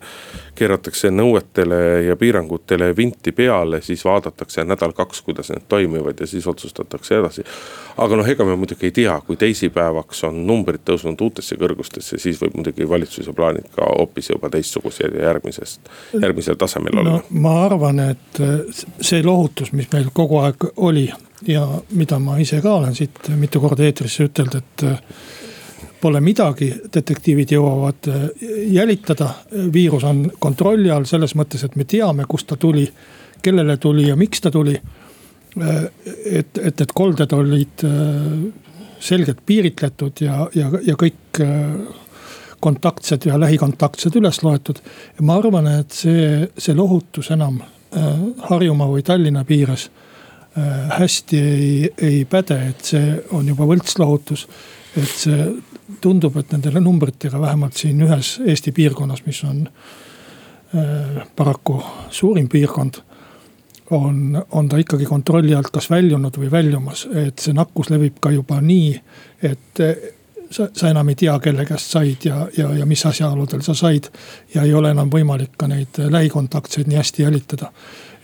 keeratakse 0.55 1.11
nõuetele 1.11 1.81
ja 2.07 2.17
piirangutele 2.17 2.97
vinti 2.97 3.33
peale, 3.33 3.83
siis 3.83 4.05
vaadatakse 4.05 4.65
nädal-kaks, 4.65 5.23
kuidas 5.23 5.51
need 5.51 5.67
toimivad 5.69 6.21
ja 6.21 6.27
siis 6.27 6.47
otsustatakse 6.47 7.19
edasi. 7.19 7.45
Aga 7.97 8.19
noh, 8.19 8.29
ega 8.29 8.45
me 8.45 8.57
muidugi 8.61 8.89
ei 8.91 8.95
tea, 8.95 9.15
kui 9.27 9.39
teisipäevaks 9.41 10.25
on 10.29 10.41
numbrid 10.47 10.85
tõusnud 10.89 11.21
uutesse 11.27 11.57
kõrgustesse, 11.61 12.19
siis 12.21 12.41
võib 12.43 12.59
muidugi 12.59 12.89
valitsuse 12.89 13.33
plaanid 13.37 13.71
ka 13.77 13.89
hoopis 13.89 14.31
juba 14.35 14.51
teistsugused 14.53 15.17
ja 15.17 15.31
järgmisest, 15.31 15.89
järgmisel 16.21 16.59
tasemel 16.61 17.01
olla 17.01 17.17
no,. 17.17 17.23
ma 17.43 17.57
arvan, 17.65 18.03
et 18.13 18.43
see 19.01 19.23
lohutus, 19.25 19.73
mis 19.73 19.89
meil 19.93 20.11
kogu 20.15 20.43
aeg 20.45 20.69
oli 20.77 21.09
ja 21.49 21.67
mida 21.97 22.19
ma 22.23 22.39
ise 22.43 22.61
ka 22.65 22.77
olen 22.81 22.95
siit 22.97 23.31
mitu 23.37 23.61
korda 23.61 23.85
eetrisse 23.87 24.29
ütelnud, 24.29 24.61
et 24.61 24.87
pole 26.01 26.21
midagi, 26.21 26.69
detektiivid 26.95 27.57
jõuavad 27.57 28.09
jälitada. 28.71 29.31
viirus 29.73 30.05
on 30.05 30.27
kontrolli 30.39 30.91
all 30.91 31.09
selles 31.09 31.35
mõttes, 31.35 31.65
et 31.65 31.77
me 31.77 31.85
teame, 31.85 32.25
kust 32.29 32.47
ta 32.47 32.57
tuli, 32.57 32.87
kellele 33.43 33.77
tuli 33.77 34.09
ja 34.09 34.17
miks 34.17 34.41
ta 34.41 34.51
tuli 34.51 34.77
et, 35.57 36.59
et 36.59 36.81
need 36.81 36.93
kolded 36.97 37.33
olid 37.33 37.85
äh, 37.87 38.33
selgelt 39.01 39.41
piiritletud 39.47 40.21
ja, 40.25 40.47
ja, 40.55 40.71
ja 40.85 40.97
kõik 41.01 41.41
äh, 41.45 41.77
kontaktsed 42.61 43.27
ja 43.29 43.39
lähikontaktsed 43.41 44.17
üles 44.19 44.43
loetud. 44.43 44.81
ma 45.21 45.39
arvan, 45.41 45.69
et 45.81 45.97
see, 45.97 46.47
see 46.59 46.77
lohutus 46.77 47.31
enam 47.35 47.61
äh, 47.63 48.13
Harjumaa 48.51 48.91
või 48.93 49.07
Tallinna 49.07 49.45
piires 49.45 49.91
hästi 50.57 51.37
ei, 51.37 51.89
ei 52.01 52.23
päde, 52.25 52.57
et 52.71 52.87
see 52.89 53.11
on 53.37 53.45
juba 53.45 53.67
võltslohutus. 53.69 54.47
et 54.97 55.11
see 55.13 55.51
tundub, 56.01 56.39
et 56.41 56.55
nendele 56.55 56.81
numbritega 56.81 57.37
vähemalt 57.41 57.77
siin 57.77 58.01
ühes 58.01 58.39
Eesti 58.41 58.73
piirkonnas, 58.73 59.21
mis 59.27 59.43
on 59.45 59.67
paraku 61.37 61.77
suurim 62.09 62.49
piirkond 62.49 63.03
on, 63.91 64.45
on 64.51 64.69
ta 64.69 64.79
ikkagi 64.83 65.05
kontrolli 65.05 65.55
alt 65.55 65.71
kas 65.75 65.91
väljunud 65.91 66.37
või 66.39 66.51
väljumas, 66.51 67.07
et 67.15 67.39
see 67.39 67.55
nakkus 67.57 67.91
levib 67.91 68.21
ka 68.21 68.33
juba 68.35 68.61
nii, 68.61 68.95
et 69.47 69.83
sa, 70.51 70.69
sa 70.73 70.91
enam 70.91 71.09
ei 71.09 71.19
tea, 71.19 71.35
kelle 71.43 71.65
käest 71.69 71.93
said 71.95 72.27
ja, 72.27 72.47
ja, 72.57 72.71
ja 72.81 72.87
mis 72.87 73.05
asjaoludel 73.07 73.63
sa 73.67 73.75
said. 73.75 74.11
ja 74.55 74.63
ei 74.63 74.75
ole 74.75 74.91
enam 74.95 75.11
võimalik 75.13 75.57
ka 75.59 75.69
neid 75.71 75.99
lähikontaktseid 76.11 76.91
nii 76.91 77.01
hästi 77.01 77.23
jälitada. 77.23 77.73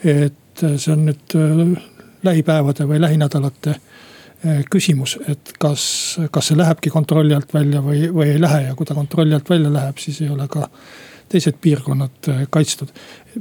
et 0.04 0.64
see 0.76 0.92
on 0.92 1.06
nüüd 1.08 1.36
äh, 1.38 1.82
lähipäevade 2.22 2.86
või 2.88 3.00
lähinädalate 3.00 3.70
äh, 3.70 4.64
küsimus, 4.70 5.18
et 5.28 5.54
kas, 5.58 5.84
kas 6.30 6.50
see 6.50 6.58
lähebki 6.58 6.90
kontrolli 6.90 7.34
alt 7.34 7.54
välja 7.54 7.82
või, 7.82 8.08
või 8.12 8.34
ei 8.34 8.40
lähe 8.40 8.66
ja 8.68 8.74
kui 8.74 8.86
ta 8.86 8.94
kontrolli 8.94 9.34
alt 9.34 9.50
välja 9.50 9.72
läheb, 9.72 9.98
siis 9.98 10.20
ei 10.22 10.30
ole 10.30 10.48
ka 10.48 10.68
teised 11.32 11.58
piirkonnad 11.60 12.28
äh, 12.28 12.42
kaitstud. 12.50 12.92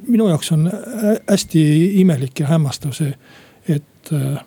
minu 0.08 0.30
jaoks 0.30 0.51
on 0.51 0.67
äh, 0.67 1.17
hästi 1.30 1.62
imelik 2.01 2.39
ja 2.39 2.47
hämmastav 2.47 2.95
see, 2.95 3.13
et 3.67 4.13
äh, 4.13 4.39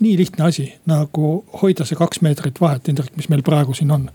nii 0.00 0.16
lihtne 0.18 0.44
asi 0.44 0.68
nagu 0.86 1.32
hoida 1.62 1.86
see 1.88 1.98
kaks 1.98 2.22
meetrit 2.22 2.60
vahet, 2.60 2.88
Indrek, 2.88 3.14
mis 3.16 3.28
meil 3.32 3.42
praegu 3.42 3.74
siin 3.74 3.90
on. 3.90 4.10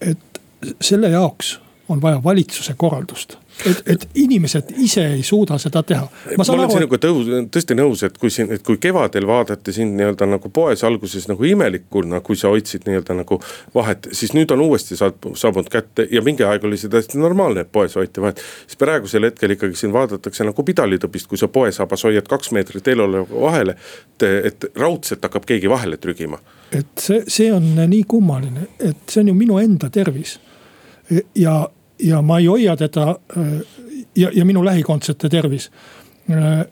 et 0.00 0.40
selle 0.80 1.08
jaoks 1.12 1.58
on 1.88 2.02
vaja 2.02 2.20
valitsuse 2.24 2.74
korraldust 2.76 3.38
et, 3.66 3.82
et 3.86 4.08
inimesed 4.14 4.72
ise 4.82 5.04
ei 5.14 5.22
suuda 5.22 5.58
seda 5.60 5.82
teha. 5.86 6.06
ma 6.38 6.44
olen 6.48 6.64
aru, 6.64 6.76
sinuga 6.76 6.98
tõus, 7.02 7.28
tõesti 7.52 7.76
nõus, 7.78 8.02
et 8.06 8.16
kui 8.20 8.30
siin, 8.32 8.50
et 8.54 8.64
kui 8.66 8.78
kevadel 8.82 9.26
vaadati 9.28 9.74
sind 9.76 9.96
nii-öelda 9.98 10.26
nagu 10.34 10.50
poes 10.54 10.84
alguses 10.88 11.28
nagu 11.30 11.46
imelikuna, 11.46 12.22
kui 12.24 12.38
sa 12.38 12.52
hoidsid 12.52 12.86
nii-öelda 12.88 13.16
nagu 13.22 13.38
vahet. 13.74 14.08
siis 14.12 14.34
nüüd 14.36 14.52
on 14.54 14.64
uuesti 14.66 14.96
saabunud 14.98 15.70
kätte 15.72 16.06
ja 16.10 16.22
mingi 16.24 16.46
aeg 16.48 16.64
oli 16.68 16.80
see 16.80 16.92
täiesti 16.92 17.20
normaalne, 17.20 17.66
et 17.66 17.72
poes 17.72 17.96
hoiti 17.98 18.24
vahet. 18.24 18.40
siis 18.66 18.80
praegusel 18.80 19.28
hetkel 19.28 19.56
ikkagi 19.56 19.78
sind 19.78 19.96
vaadatakse 19.96 20.46
nagu 20.48 20.66
pidalitõbist, 20.66 21.28
kui 21.30 21.40
sa 21.40 21.48
poesabas 21.48 22.06
hoiad 22.08 22.28
kaks 22.28 22.52
meetrit 22.56 22.88
eluolu 22.94 23.26
vahele. 23.32 23.76
et, 24.14 24.28
et 24.52 24.70
raudselt 24.78 25.22
hakkab 25.22 25.46
keegi 25.46 25.70
vahele 25.70 25.96
trügima. 25.96 26.40
et 26.72 26.88
see, 26.98 27.22
see 27.28 27.52
on 27.52 27.74
nii 27.76 28.04
kummaline, 28.08 28.68
et 28.80 29.04
see 29.08 29.20
on 29.22 29.32
ju 29.32 29.36
minu 29.36 29.60
enda 29.62 29.90
tervis 29.92 30.38
ja 31.34 31.68
ja 32.02 32.22
ma 32.22 32.38
ei 32.38 32.46
hoia 32.46 32.76
teda 32.76 33.16
äh, 33.36 33.46
ja, 34.16 34.30
ja 34.34 34.44
minu 34.44 34.64
lähikondsete 34.64 35.28
tervis. 35.28 35.70
Äh, 36.30 36.66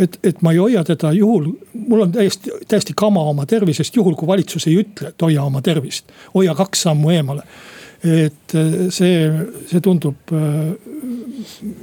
et, 0.00 0.18
et 0.22 0.42
ma 0.42 0.52
ei 0.52 0.58
hoia 0.58 0.84
teda 0.84 1.12
juhul, 1.12 1.52
mul 1.88 2.04
on 2.04 2.12
täiesti, 2.12 2.52
täiesti 2.68 2.92
kama 2.96 3.22
oma 3.22 3.46
tervisest, 3.46 3.96
juhul 3.96 4.14
kui 4.14 4.28
valitsus 4.28 4.66
ei 4.68 4.76
ütle, 4.82 5.08
et 5.08 5.22
hoia 5.22 5.42
oma 5.42 5.62
tervist. 5.62 6.12
hoia 6.34 6.54
kaks 6.54 6.82
sammu 6.82 7.10
eemale. 7.10 7.42
et 8.04 8.54
äh, 8.54 8.88
see, 8.88 9.30
see 9.68 9.80
tundub 9.80 10.32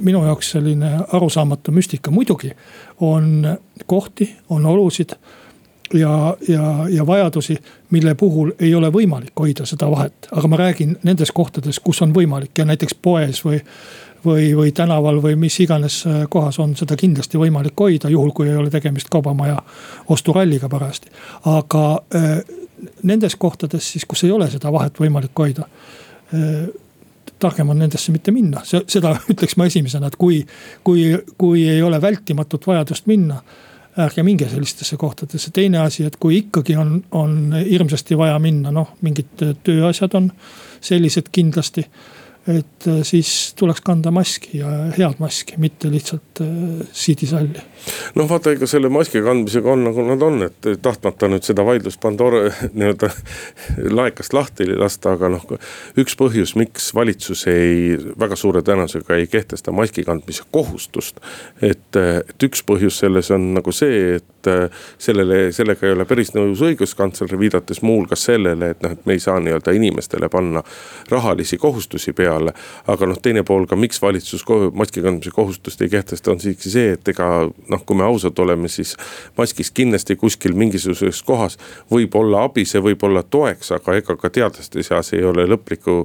minu 0.00 0.22
jaoks 0.24 0.50
selline 0.50 0.90
arusaamatu 1.12 1.72
müstika, 1.72 2.10
muidugi 2.10 2.50
on 3.00 3.58
kohti, 3.86 4.36
on 4.48 4.66
olusid 4.66 5.14
ja, 5.94 6.36
ja, 6.48 6.84
ja 6.88 7.06
vajadusi, 7.06 7.58
mille 7.90 8.14
puhul 8.14 8.52
ei 8.60 8.74
ole 8.74 8.90
võimalik 8.92 9.32
hoida 9.38 9.66
seda 9.66 9.90
vahet. 9.90 10.28
aga 10.32 10.48
ma 10.48 10.56
räägin 10.56 10.98
nendes 11.02 11.32
kohtades, 11.32 11.80
kus 11.80 12.02
on 12.02 12.14
võimalik 12.14 12.58
ja 12.58 12.64
näiteks 12.64 12.94
poes 13.02 13.44
või, 13.44 13.60
või, 14.24 14.56
või 14.56 14.72
tänaval 14.72 15.22
või 15.22 15.36
mis 15.36 15.60
iganes 15.60 16.06
äh, 16.06 16.24
kohas 16.28 16.58
on 16.58 16.76
seda 16.76 16.96
kindlasti 16.96 17.38
võimalik 17.38 17.80
hoida, 17.80 18.08
juhul 18.08 18.32
kui 18.32 18.48
ei 18.48 18.56
ole 18.56 18.70
tegemist 18.70 19.08
kaubamaja 19.10 19.62
osturalliga 20.08 20.68
parajasti. 20.68 21.10
aga 21.44 22.02
äh, 22.14 22.42
nendes 23.02 23.36
kohtades 23.36 23.92
siis, 23.92 24.04
kus 24.04 24.24
ei 24.24 24.30
ole 24.30 24.50
seda 24.50 24.72
vahet 24.72 25.00
võimalik 25.00 25.32
hoida 25.38 25.68
äh, 26.34 26.68
targem 27.38 27.68
on 27.70 27.78
nendesse 27.78 28.12
mitte 28.12 28.30
minna, 28.34 28.62
seda 28.64 29.14
ütleks 29.32 29.56
ma 29.56 29.66
esimesena, 29.66 30.06
et 30.06 30.16
kui, 30.16 30.42
kui, 30.84 31.10
kui 31.38 31.68
ei 31.68 31.82
ole 31.82 32.00
vältimatut 32.02 32.66
vajadust 32.66 33.06
minna 33.06 33.42
ärge 33.98 34.22
minge 34.22 34.48
sellistesse 34.48 34.96
kohtadesse. 34.96 35.50
teine 35.54 35.78
asi, 35.78 36.04
et 36.04 36.16
kui 36.16 36.36
ikkagi 36.38 36.76
on, 36.76 37.02
on 37.12 37.54
hirmsasti 37.70 38.18
vaja 38.18 38.38
minna, 38.38 38.70
noh 38.74 38.94
mingid 39.02 39.42
tööasjad 39.64 40.14
on 40.14 40.30
sellised 40.80 41.32
kindlasti 41.32 41.86
et 42.48 42.86
äh, 42.88 43.00
siis 43.02 43.54
tuleks 43.58 43.82
kanda 43.84 44.10
maski 44.14 44.58
ja 44.62 44.70
head 44.96 45.18
maski, 45.20 45.58
mitte 45.60 45.90
lihtsalt 45.92 46.40
äh, 46.40 46.86
siidisalli. 46.92 47.60
noh, 48.16 48.28
vaata, 48.30 48.54
ega 48.56 48.66
selle 48.70 48.88
maski 48.92 49.20
kandmisega 49.24 49.72
on 49.72 49.84
nagu 49.88 50.04
nad 50.06 50.24
on, 50.24 50.46
et 50.46 50.68
tahtmata 50.82 51.28
nüüd 51.28 51.44
seda 51.44 51.64
vaidlust 51.68 52.00
Pandora 52.00 52.46
nii-öelda 52.78 53.10
laekast 53.92 54.36
lahti 54.36 54.68
lasta, 54.72 55.14
aga 55.18 55.32
noh. 55.36 55.44
üks 56.00 56.16
põhjus, 56.18 56.54
miks 56.58 56.90
valitsus 56.96 57.44
ei, 57.52 57.98
väga 58.18 58.38
suure 58.38 58.64
tõenäosusega 58.64 59.20
ei 59.20 59.28
kehtesta 59.28 59.74
maski 59.74 60.06
kandmise 60.08 60.48
kohustust. 60.54 61.20
et, 61.60 62.00
et 62.00 62.48
üks 62.48 62.64
põhjus 62.64 63.02
selles 63.04 63.30
on 63.34 63.52
nagu 63.58 63.74
see, 63.76 64.18
et 64.18 64.37
äh, 64.48 64.84
sellele, 64.98 65.40
sellega 65.56 65.86
ei 65.86 65.96
ole 65.96 66.08
päris 66.08 66.34
nõus 66.36 66.62
õiguskantsler, 66.64 67.38
viidates 67.40 67.82
muuhulgas 67.86 68.26
sellele, 68.30 68.72
et 68.74 68.82
noh, 68.84 68.96
et 68.96 69.06
me 69.06 69.16
ei 69.16 69.22
saa 69.22 69.38
nii-öelda 69.42 69.74
inimestele 69.76 70.28
panna 70.32 70.62
rahalisi 71.10 71.58
kohustusi 71.60 72.12
peale 72.16 72.54
aga 72.88 73.08
noh, 73.08 73.18
teine 73.22 73.42
pool 73.46 73.66
ka, 73.68 73.76
miks 73.78 74.00
valitsus 74.02 74.44
maski 74.76 75.02
kandmise 75.04 75.32
kohustust 75.34 75.82
ei 75.84 75.90
kehtesta, 75.92 76.32
on 76.32 76.40
siiski 76.42 76.70
see, 76.72 76.94
et 76.96 77.10
ega 77.12 77.28
noh, 77.48 77.84
kui 77.86 77.98
me 77.98 78.06
ausad 78.06 78.38
oleme, 78.42 78.70
siis. 78.72 78.94
maskist 79.38 79.74
kindlasti 79.76 80.16
kuskil 80.18 80.54
mingisuguses 80.58 81.20
kohas 81.26 81.58
võib 81.92 82.14
olla 82.18 82.44
abi, 82.48 82.64
see 82.68 82.80
võib 82.82 83.02
olla 83.06 83.22
toeks, 83.22 83.72
aga 83.76 83.96
ega 84.00 84.16
ka 84.18 84.30
teadlaste 84.32 84.82
seas 84.82 85.12
ei 85.16 85.24
ole 85.24 85.46
lõplikku, 85.48 86.00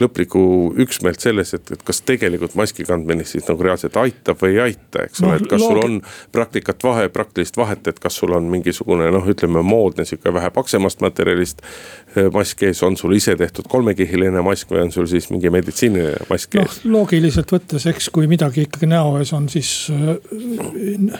lõplikku 0.00 0.42
üksmeelt 0.84 1.20
selles, 1.24 1.54
et, 1.56 1.72
et 1.74 1.82
kas 1.84 2.02
tegelikult 2.06 2.54
maski 2.58 2.86
kandmine 2.88 3.26
siis 3.28 3.46
nagu 3.48 3.66
reaalselt 3.66 3.96
aitab 4.00 4.40
või 4.42 4.56
ei 4.56 4.62
aita, 4.68 5.04
eks 5.04 5.22
ole 5.24 5.34
no,, 5.34 5.40
et 5.42 5.50
kas 5.50 5.64
sul 5.64 5.82
on 5.82 5.98
praktikat 6.32 6.84
vahe, 6.84 7.08
praktilist 7.12 7.58
vahet, 7.58 7.87
et 7.90 7.98
kas 8.02 8.18
sul 8.20 8.34
on 8.36 8.48
mingisugune 8.52 9.10
noh, 9.14 9.26
ütleme 9.28 9.62
moodne 9.66 10.06
sihuke 10.08 10.32
vähe 10.34 10.50
paksemast 10.54 11.02
materjalist 11.04 11.62
eh, 11.64 12.28
mask 12.34 12.62
ees, 12.68 12.82
on 12.86 12.96
sul 12.96 13.16
ise 13.16 13.36
tehtud 13.38 13.68
kolmekihiline 13.70 14.42
mask 14.44 14.72
või 14.72 14.84
on 14.86 14.92
sul 14.94 15.08
siis 15.10 15.30
mingi 15.32 15.50
meditsiiniline 15.52 16.28
mask 16.30 16.58
ees. 16.58 16.80
noh, 16.84 16.98
loogiliselt 16.98 17.52
võttes, 17.54 17.88
eks 17.90 18.10
kui 18.14 18.28
midagi 18.30 18.66
ikkagi 18.68 18.90
näo 18.90 19.16
ees 19.20 19.32
on, 19.36 19.48
siis 19.52 19.72
äh, 19.94 21.18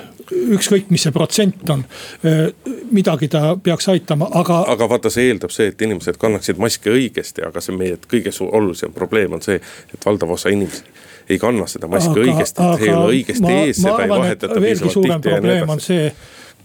ükskõik, 0.58 0.92
mis 0.92 1.06
see 1.06 1.14
protsent 1.14 1.70
on. 1.72 1.84
Äh, 2.26 2.46
midagi 2.94 3.30
ta 3.32 3.56
peaks 3.62 3.88
aitama, 3.92 4.30
aga. 4.40 4.62
aga 4.74 4.88
vaata, 4.90 5.12
see 5.12 5.28
eeldab 5.32 5.54
see, 5.54 5.70
et 5.72 5.82
inimesed 5.84 6.20
kannaksid 6.20 6.60
maske 6.60 6.92
õigesti, 6.92 7.44
aga 7.48 7.62
see 7.64 7.76
meie 7.76 7.98
kõige 8.08 8.32
olulisem 8.44 8.94
probleem 8.96 9.36
on 9.36 9.44
see, 9.44 9.60
et 9.92 10.06
valdav 10.06 10.36
osa 10.36 10.52
inimesi 10.52 10.84
ei 11.28 11.38
kanna 11.38 11.66
seda 11.68 11.88
maski 11.90 12.14
aga, 12.14 12.24
õigesti, 12.24 12.66
et 12.72 12.82
ei 12.86 12.92
ole 12.94 13.12
õigesti 13.12 13.44
ma, 13.44 13.54
ees, 13.62 13.80
seda 13.82 14.04
ei 14.04 14.12
vahetata 14.12 14.60
piisavalt 14.64 14.98
tihti 15.04 15.32
ja 15.34 15.40
nii 15.44 15.56
edasi 15.58 15.98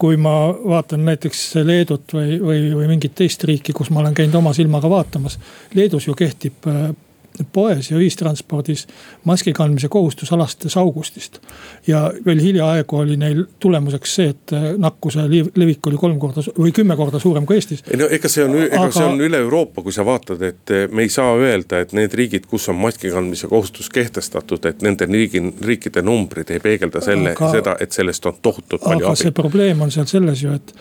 kui 0.03 0.17
ma 0.19 0.33
vaatan 0.51 1.05
näiteks 1.07 1.41
Leedut 1.63 2.11
või, 2.11 2.35
või, 2.41 2.63
või 2.75 2.87
mingit 2.89 3.13
teist 3.15 3.45
riiki, 3.47 3.71
kus 3.71 3.87
ma 3.87 4.01
olen 4.01 4.15
käinud 4.17 4.35
oma 4.35 4.51
silmaga 4.51 4.89
vaatamas. 4.91 5.37
Leedus 5.77 6.09
ju 6.09 6.15
kehtib 6.19 6.67
äh, 6.67 6.89
poes 7.53 7.89
ja 7.91 7.97
ühistranspordis 7.97 8.85
maski 9.25 9.53
kandmise 9.53 9.89
kohustus 9.89 10.31
alates 10.33 10.77
augustist. 10.77 11.39
ja 11.87 12.11
veel 12.25 12.41
hiljaaegu 12.41 12.97
oli 12.97 13.17
neil 13.17 13.43
tulemuseks 13.59 14.15
see, 14.15 14.29
et 14.33 14.53
nakkuse 14.77 15.25
levik 15.55 15.87
oli 15.87 15.97
kolm 15.97 16.19
korda 16.19 16.43
või 16.57 16.71
kümme 16.75 16.95
korda 16.99 17.19
suurem 17.19 17.45
kui 17.45 17.57
Eestis. 17.57 17.83
ei 17.91 17.99
no 17.99 18.07
ega 18.09 18.29
see 18.29 18.45
on, 18.45 18.55
ega 18.63 18.81
Aga... 18.85 18.95
see 18.97 19.05
on 19.05 19.21
üle 19.27 19.41
Euroopa, 19.43 19.81
kui 19.81 19.95
sa 19.95 20.05
vaatad, 20.05 20.41
et 20.45 20.75
me 20.91 21.05
ei 21.05 21.11
saa 21.13 21.35
öelda, 21.37 21.83
et 21.83 21.93
need 21.97 22.13
riigid, 22.13 22.47
kus 22.49 22.69
on 22.69 22.79
maski 22.81 23.11
kandmise 23.13 23.49
kohustus 23.51 23.89
kehtestatud, 23.93 24.65
et 24.69 24.81
nende 24.85 25.07
riigi, 25.09 25.41
riikide 25.61 26.03
numbrid 26.05 26.51
ei 26.53 26.61
peegelda 26.63 27.01
selle 27.03 27.35
Aga..., 27.37 27.51
seda, 27.51 27.77
et 27.79 27.95
sellest 27.95 28.25
on 28.29 28.41
tohutult 28.41 28.83
palju 28.83 29.09
abi. 29.09 29.23
see 29.25 29.35
probleem 29.35 29.81
on 29.81 29.91
seal 29.93 30.09
selles 30.09 30.43
ju, 30.43 30.53
et 30.53 30.75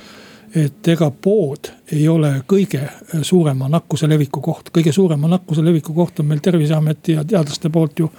et 0.54 0.88
ega 0.88 1.10
pood 1.10 1.70
ei 1.92 2.08
ole 2.08 2.34
kõige 2.48 2.82
suurema 3.24 3.68
nakkuse 3.72 4.08
leviku 4.08 4.40
koht, 4.44 4.68
kõige 4.74 4.92
suurema 4.92 5.30
nakkuse 5.32 5.64
leviku 5.64 5.94
koht 5.96 6.20
on 6.20 6.28
meil 6.28 6.42
terviseameti 6.44 7.16
ja 7.16 7.24
teadlaste 7.24 7.70
poolt 7.72 7.98
ju 7.98 8.10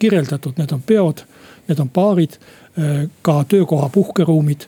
kirjeldatud, 0.00 0.58
need 0.58 0.72
on 0.72 0.82
peod, 0.86 1.24
need 1.68 1.80
on 1.80 1.88
baarid, 1.92 2.36
ka 3.22 3.40
töökoha 3.48 3.88
puhkeruumid 3.92 4.66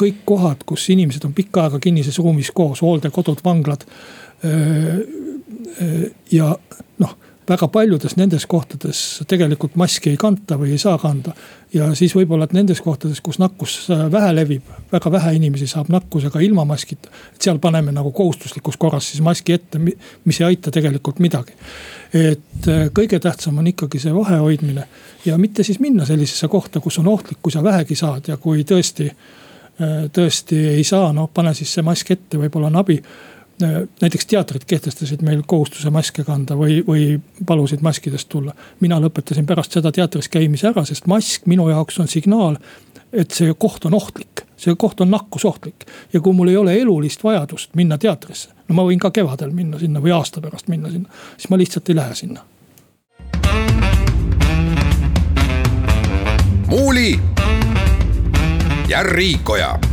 kõik 0.00 0.22
kohad, 0.24 0.62
kus 0.66 0.86
inimesed 0.94 1.24
on 1.28 1.34
pikka 1.36 1.66
aega 1.66 1.80
kinnises 1.82 2.18
ruumis 2.18 2.50
koos, 2.54 2.80
hooldekodud, 2.82 3.42
vanglad. 3.44 3.84
ja 6.32 6.54
noh, 6.98 7.16
väga 7.50 7.68
paljudes 7.68 8.16
nendes 8.16 8.46
kohtades 8.50 9.00
tegelikult 9.28 9.74
maski 9.80 10.12
ei 10.14 10.20
kanta 10.20 10.56
või 10.60 10.74
ei 10.74 10.78
saa 10.78 10.98
kanda. 10.98 11.34
ja 11.74 11.90
siis 11.94 12.14
võib-olla, 12.16 12.46
et 12.46 12.54
nendes 12.56 12.80
kohtades, 12.80 13.20
kus 13.20 13.38
nakkus 13.38 13.74
vähe 14.12 14.30
levib, 14.34 14.70
väga 14.92 15.12
vähe 15.12 15.34
inimesi 15.38 15.66
saab 15.70 15.90
nakkusega 15.92 16.40
ilma 16.40 16.64
maskita. 16.64 17.10
seal 17.38 17.58
paneme 17.58 17.92
nagu 17.92 18.12
kohustuslikus 18.12 18.76
korras 18.76 19.10
siis 19.10 19.20
maski 19.20 19.58
ette, 19.58 19.78
mis 20.24 20.40
ei 20.40 20.46
aita 20.46 20.70
tegelikult 20.70 21.18
midagi. 21.18 21.52
et 22.14 22.70
kõige 22.94 23.20
tähtsam 23.20 23.58
on 23.58 23.66
ikkagi 23.66 23.98
see 23.98 24.14
vahe 24.14 24.38
hoidmine 24.38 24.88
ja 25.24 25.38
mitte 25.38 25.62
siis 25.62 25.80
minna 25.80 26.06
sellisesse 26.06 26.48
kohta, 26.48 26.80
kus 26.80 26.98
on 26.98 27.08
ohtlik, 27.08 27.38
kui 27.42 27.52
sa 27.52 27.62
vähegi 27.62 27.94
saad 27.94 28.28
ja 28.28 28.36
kui 28.36 28.64
tõesti 28.64 29.10
Äh, 29.80 30.08
tõesti 30.12 30.58
ei 30.74 30.84
saa, 30.84 31.08
noh 31.16 31.30
pane 31.32 31.54
siis 31.56 31.70
see 31.72 31.84
mask 31.84 32.10
ette, 32.12 32.36
võib-olla 32.40 32.68
on 32.68 32.80
abi. 32.82 32.98
Näiteks 33.60 34.26
teatrid 34.26 34.64
kehtestasid 34.66 35.22
meil 35.22 35.42
kohustuse 35.46 35.90
maske 35.90 36.24
kanda 36.24 36.56
või, 36.56 36.80
või 36.86 37.20
palusid 37.46 37.82
maskidest 37.84 38.28
tulla. 38.28 38.54
mina 38.80 39.00
lõpetasin 39.00 39.46
pärast 39.46 39.72
seda 39.72 39.92
teatris 39.92 40.28
käimise 40.28 40.68
ära, 40.68 40.84
sest 40.84 41.06
mask 41.06 41.46
minu 41.46 41.68
jaoks 41.68 41.98
on 42.00 42.08
signaal, 42.08 42.56
et 43.12 43.30
see 43.30 43.54
koht 43.58 43.84
on 43.84 43.94
ohtlik, 43.94 44.44
see 44.56 44.74
koht 44.76 45.00
on 45.00 45.10
nakkusohtlik. 45.10 45.86
ja 46.12 46.20
kui 46.20 46.32
mul 46.32 46.48
ei 46.48 46.56
ole 46.56 46.76
elulist 46.80 47.24
vajadust 47.24 47.74
minna 47.74 47.98
teatrisse, 47.98 48.50
no 48.68 48.74
ma 48.74 48.86
võin 48.86 48.98
ka 48.98 49.10
kevadel 49.10 49.50
minna 49.50 49.78
sinna 49.78 50.00
või 50.00 50.14
aasta 50.16 50.40
pärast 50.40 50.68
minna 50.68 50.90
sinna, 50.90 51.08
siis 51.36 51.50
ma 51.50 51.58
lihtsalt 51.58 51.88
ei 51.88 51.96
lähe 51.96 52.14
sinna. 52.14 52.44
muuli 56.70 57.20
ja 58.88 59.02
Riikoja. 59.02 59.89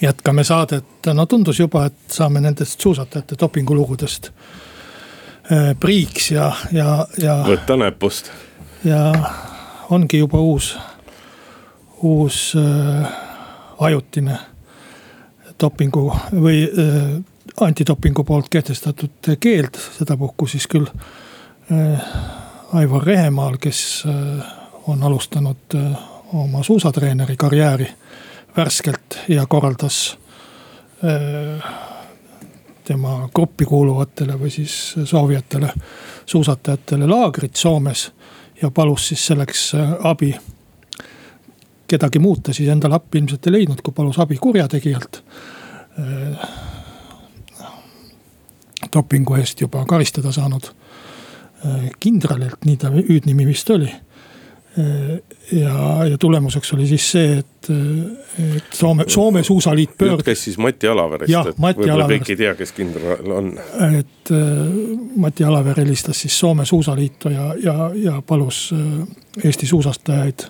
Jätkame 0.00 0.44
saadet, 0.44 0.84
no 1.14 1.26
tundus 1.26 1.60
juba, 1.60 1.86
et 1.86 1.94
saame 2.12 2.40
nendest 2.40 2.80
suusatajate 2.80 3.36
dopingulugudest 3.40 4.30
äh, 5.52 5.72
priiks 5.80 6.30
ja, 6.30 6.52
ja, 6.72 7.06
ja. 7.22 7.36
võtta 7.46 7.76
näpust. 7.76 8.30
ja 8.84 9.12
ongi 9.90 10.18
juba 10.18 10.40
uus, 10.40 10.76
uus 12.02 12.52
äh, 12.56 13.08
ajutine 13.78 14.38
dopingu 15.60 16.10
või 16.32 16.64
äh, 16.66 17.22
antidopingu 17.60 18.24
poolt 18.24 18.48
kehtestatud 18.50 19.36
keeld, 19.40 19.80
sedapuhku 19.98 20.46
siis 20.46 20.66
küll 20.68 20.86
äh, 21.72 22.02
Aivar 22.72 23.04
Rehemaal, 23.06 23.56
kes 23.60 24.04
äh, 24.06 24.44
on 24.86 25.02
alustanud 25.02 25.74
äh, 25.74 25.98
oma 26.34 26.62
suusatreeneri 26.62 27.36
karjääri 27.36 27.88
värskelt 28.56 29.18
ja 29.28 29.46
korraldas 29.46 30.18
äh, 31.04 31.70
tema 32.84 33.28
gruppi 33.34 33.64
kuuluvatele 33.64 34.38
või 34.40 34.50
siis 34.50 34.94
soovijatele 35.04 35.72
suusatajatele 36.26 37.06
laagrit 37.06 37.56
Soomes. 37.56 38.12
ja 38.62 38.70
palus 38.70 39.08
siis 39.08 39.26
selleks 39.26 39.74
äh, 39.74 39.92
abi. 40.02 40.36
kedagi 41.88 42.18
muud 42.18 42.42
ta 42.42 42.52
siis 42.52 42.68
endale 42.68 42.94
appi 42.94 43.18
ilmselt 43.18 43.46
ei 43.46 43.52
leidnud, 43.52 43.82
kui 43.82 43.92
palus 43.92 44.18
abi 44.18 44.36
kurjategijalt. 44.36 45.22
Äh, 45.98 46.48
dopingu 48.92 49.34
eest 49.34 49.60
juba 49.60 49.84
karistada 49.84 50.32
saanud 50.32 50.72
kindralilt, 52.00 52.64
nii 52.64 52.76
ta 52.76 52.90
hüüdnimi 52.92 53.46
vist 53.46 53.70
oli 53.70 53.88
ja, 55.52 56.04
ja 56.04 56.18
tulemuseks 56.18 56.72
oli 56.72 56.86
siis 56.86 57.10
see, 57.10 57.38
et, 57.38 57.68
et 58.56 58.74
Soome, 58.74 59.04
Soome 59.08 59.42
suusaliit 59.42 59.96
pöördus. 59.98 60.18
jutt 60.18 60.26
käis 60.26 60.44
siis 60.44 60.58
Mati 60.58 60.88
Alaverest, 60.88 61.52
et 61.52 61.60
võib-olla 61.60 62.08
kõik 62.10 62.32
ei 62.32 62.36
tea, 62.36 62.54
kes 62.58 62.74
kindral 62.76 63.32
on. 63.32 63.52
et 63.98 64.32
äh, 64.34 64.42
Mati 65.16 65.44
Alaver 65.44 65.80
helistas 65.80 66.20
siis 66.20 66.38
Soome 66.38 66.66
suusaliitu 66.66 67.32
ja, 67.32 67.54
ja, 67.62 67.90
ja 67.94 68.20
palus 68.26 68.68
äh, 68.76 68.84
Eesti 69.44 69.66
suusastajaid 69.66 70.46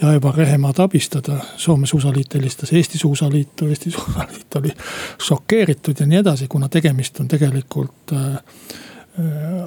ja 0.00 0.08
Aivar 0.08 0.34
Rehemaad 0.34 0.78
abistada. 0.80 1.38
Soome 1.56 1.86
suusaliit 1.86 2.34
helistas 2.34 2.72
Eesti 2.72 2.98
suusaliitu, 2.98 3.68
Eesti 3.68 3.90
suusaliit 3.90 4.60
oli 4.62 4.74
šokeeritud 5.22 6.00
ja 6.00 6.06
nii 6.06 6.22
edasi, 6.24 6.48
kuna 6.48 6.68
tegemist 6.68 7.20
on 7.20 7.28
tegelikult 7.28 8.14
äh, 8.16 8.40
Äh, 8.40 8.89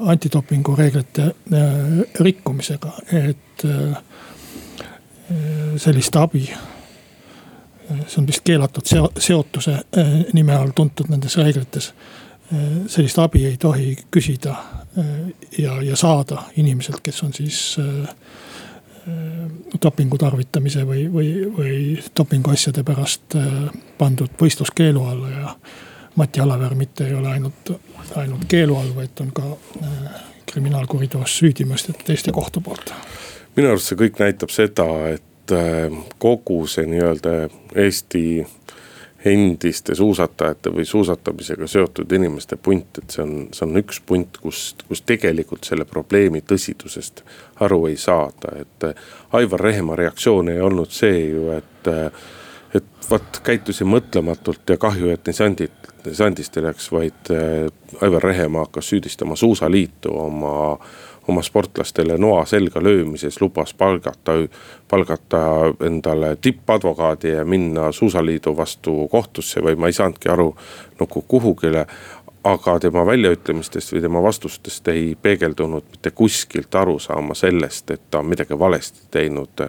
antidopingu 0.06 0.76
reeglite 0.76 1.22
äh, 1.24 1.62
rikkumisega, 2.20 2.92
et 3.12 3.66
äh, 3.66 3.98
sellist 5.78 6.16
abi. 6.16 6.50
see 8.08 8.22
on 8.22 8.28
vist 8.28 8.42
keelatud 8.44 8.88
seo-, 8.88 9.12
seotuse 9.20 9.74
nime 10.34 10.56
all 10.56 10.72
tuntud 10.76 11.10
nendes 11.10 11.36
reeglites. 11.38 11.94
sellist 12.88 13.20
abi 13.20 13.46
ei 13.46 13.58
tohi 13.58 13.98
küsida 14.12 14.56
ja, 15.58 15.82
ja 15.82 15.96
saada 15.96 16.44
inimeselt, 16.58 17.02
kes 17.04 17.24
on 17.24 17.34
siis 17.34 17.78
dopingu 19.84 20.18
tarvitamise 20.18 20.86
või, 20.88 21.08
või, 21.14 21.30
või 21.58 22.04
dopinguasjade 22.18 22.84
pärast 22.84 23.36
pandud 23.98 24.32
võistluskeelu 24.42 25.06
alla 25.10 25.30
ja 25.30 25.56
Mati 26.16 26.40
Alaver 26.40 26.76
mitte 26.76 27.08
ei 27.08 27.14
ole 27.14 27.28
ainult, 27.28 27.72
ainult 28.16 28.46
keelu 28.48 28.76
all, 28.78 28.96
vaid 28.96 29.22
on 29.22 29.32
ka 29.34 29.46
äh, 29.82 30.24
kriminaalkuriteos 30.52 31.38
süüdi 31.40 31.66
mõistetud 31.66 32.10
Eesti 32.14 32.32
kohtu 32.32 32.62
poolt. 32.62 32.94
minu 33.56 33.70
arust 33.70 33.90
see 33.90 33.98
kõik 33.98 34.20
näitab 34.22 34.54
seda, 34.54 34.86
et 35.14 35.54
äh, 35.54 35.96
kogu 36.22 36.64
see 36.70 36.86
nii-öelda 36.90 37.34
Eesti 37.76 38.24
endiste 39.26 39.96
suusatajate 39.96 40.74
või 40.76 40.86
suusatamisega 40.86 41.68
seotud 41.68 42.12
inimeste 42.12 42.58
punt, 42.60 43.00
et 43.00 43.16
see 43.16 43.24
on, 43.24 43.36
see 43.56 43.66
on 43.66 43.80
üks 43.80 44.02
punt, 44.06 44.38
kus, 44.44 44.76
kus 44.88 45.02
tegelikult 45.08 45.64
selle 45.66 45.86
probleemi 45.90 46.44
tõsidusest 46.46 47.24
aru 47.64 47.86
ei 47.90 47.98
saada, 47.98 48.58
et. 48.62 48.90
Äh, 48.90 49.12
Aivar 49.34 49.64
Rehemaa 49.66 49.96
reaktsioon 49.98 50.50
ei 50.54 50.60
olnud 50.62 50.92
see 50.94 51.24
ju, 51.32 51.48
et, 51.56 51.88
et 52.76 53.10
vot 53.10 53.40
käitusin 53.44 53.88
mõtlematult 53.88 54.70
ja 54.70 54.78
kahju, 54.82 55.12
et 55.14 55.28
nii 55.28 55.38
sandid 55.38 55.94
sandist 56.12 56.58
ei 56.58 56.64
läks, 56.66 56.90
vaid 56.92 57.32
äh, 57.32 57.68
Aivar 58.02 58.24
Rehemaa 58.24 58.66
hakkas 58.66 58.90
süüdistama 58.90 59.36
suusaliitu 59.36 60.12
oma, 60.20 60.78
oma 61.28 61.42
sportlastele 61.42 62.18
noa 62.18 62.46
selga 62.46 62.84
löömises, 62.84 63.40
lubas 63.42 63.74
palgata, 63.74 64.36
palgata 64.88 65.44
endale 65.86 66.36
tippadvokaadi 66.42 67.38
ja 67.38 67.46
minna 67.46 67.92
suusaliidu 67.92 68.58
vastu 68.58 69.08
kohtusse 69.12 69.64
või 69.64 69.80
ma 69.80 69.88
ei 69.88 69.96
saanudki 69.96 70.30
aru 70.30 70.52
nagu 71.00 71.24
kuhugile 71.28 71.88
aga 72.44 72.80
tema 72.84 73.06
väljaütlemistest 73.08 73.94
või 73.94 74.02
tema 74.04 74.24
vastustest 74.24 74.88
ei 74.92 75.14
peegeldunud 75.22 75.86
mitte 75.92 76.12
kuskilt 76.12 76.76
arusaama 76.76 77.36
sellest, 77.36 77.92
et 77.92 78.10
ta 78.12 78.20
on 78.20 78.28
midagi 78.34 78.60
valesti 78.60 79.08
teinud 79.12 79.64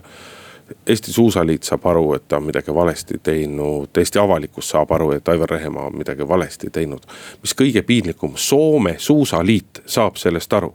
Eesti 0.86 1.12
Suusaliit 1.12 1.62
saab 1.62 1.86
aru, 1.86 2.14
et 2.14 2.28
ta 2.28 2.36
on 2.36 2.46
midagi 2.48 2.74
valesti 2.74 3.18
teinud, 3.22 3.90
Eesti 3.98 4.18
avalikkus 4.18 4.68
saab 4.72 4.92
aru, 4.96 5.10
et 5.12 5.28
Aivar 5.28 5.50
Rehemaa 5.50 5.86
on 5.86 5.98
midagi 5.98 6.28
valesti 6.28 6.70
teinud. 6.72 7.04
mis 7.42 7.54
kõige 7.54 7.82
piinlikum, 7.82 8.32
Soome 8.36 8.94
Suusaliit 8.98 9.82
saab 9.86 10.16
sellest 10.16 10.52
aru. 10.52 10.74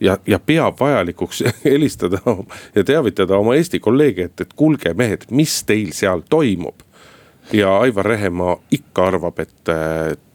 ja, 0.00 0.18
ja 0.26 0.38
peab 0.38 0.80
vajalikuks 0.80 1.44
helistada 1.64 2.18
ja 2.74 2.84
teavitada 2.84 3.36
oma 3.36 3.54
Eesti 3.54 3.78
kolleege, 3.78 4.24
et, 4.24 4.40
et 4.40 4.52
kuulge 4.56 4.94
mehed, 4.94 5.24
mis 5.30 5.62
teil 5.64 5.92
seal 5.92 6.22
toimub 6.30 6.82
ja 7.52 7.78
Aivar 7.78 8.04
Rehemaa 8.04 8.56
ikka 8.70 9.06
arvab, 9.06 9.38
et 9.38 9.70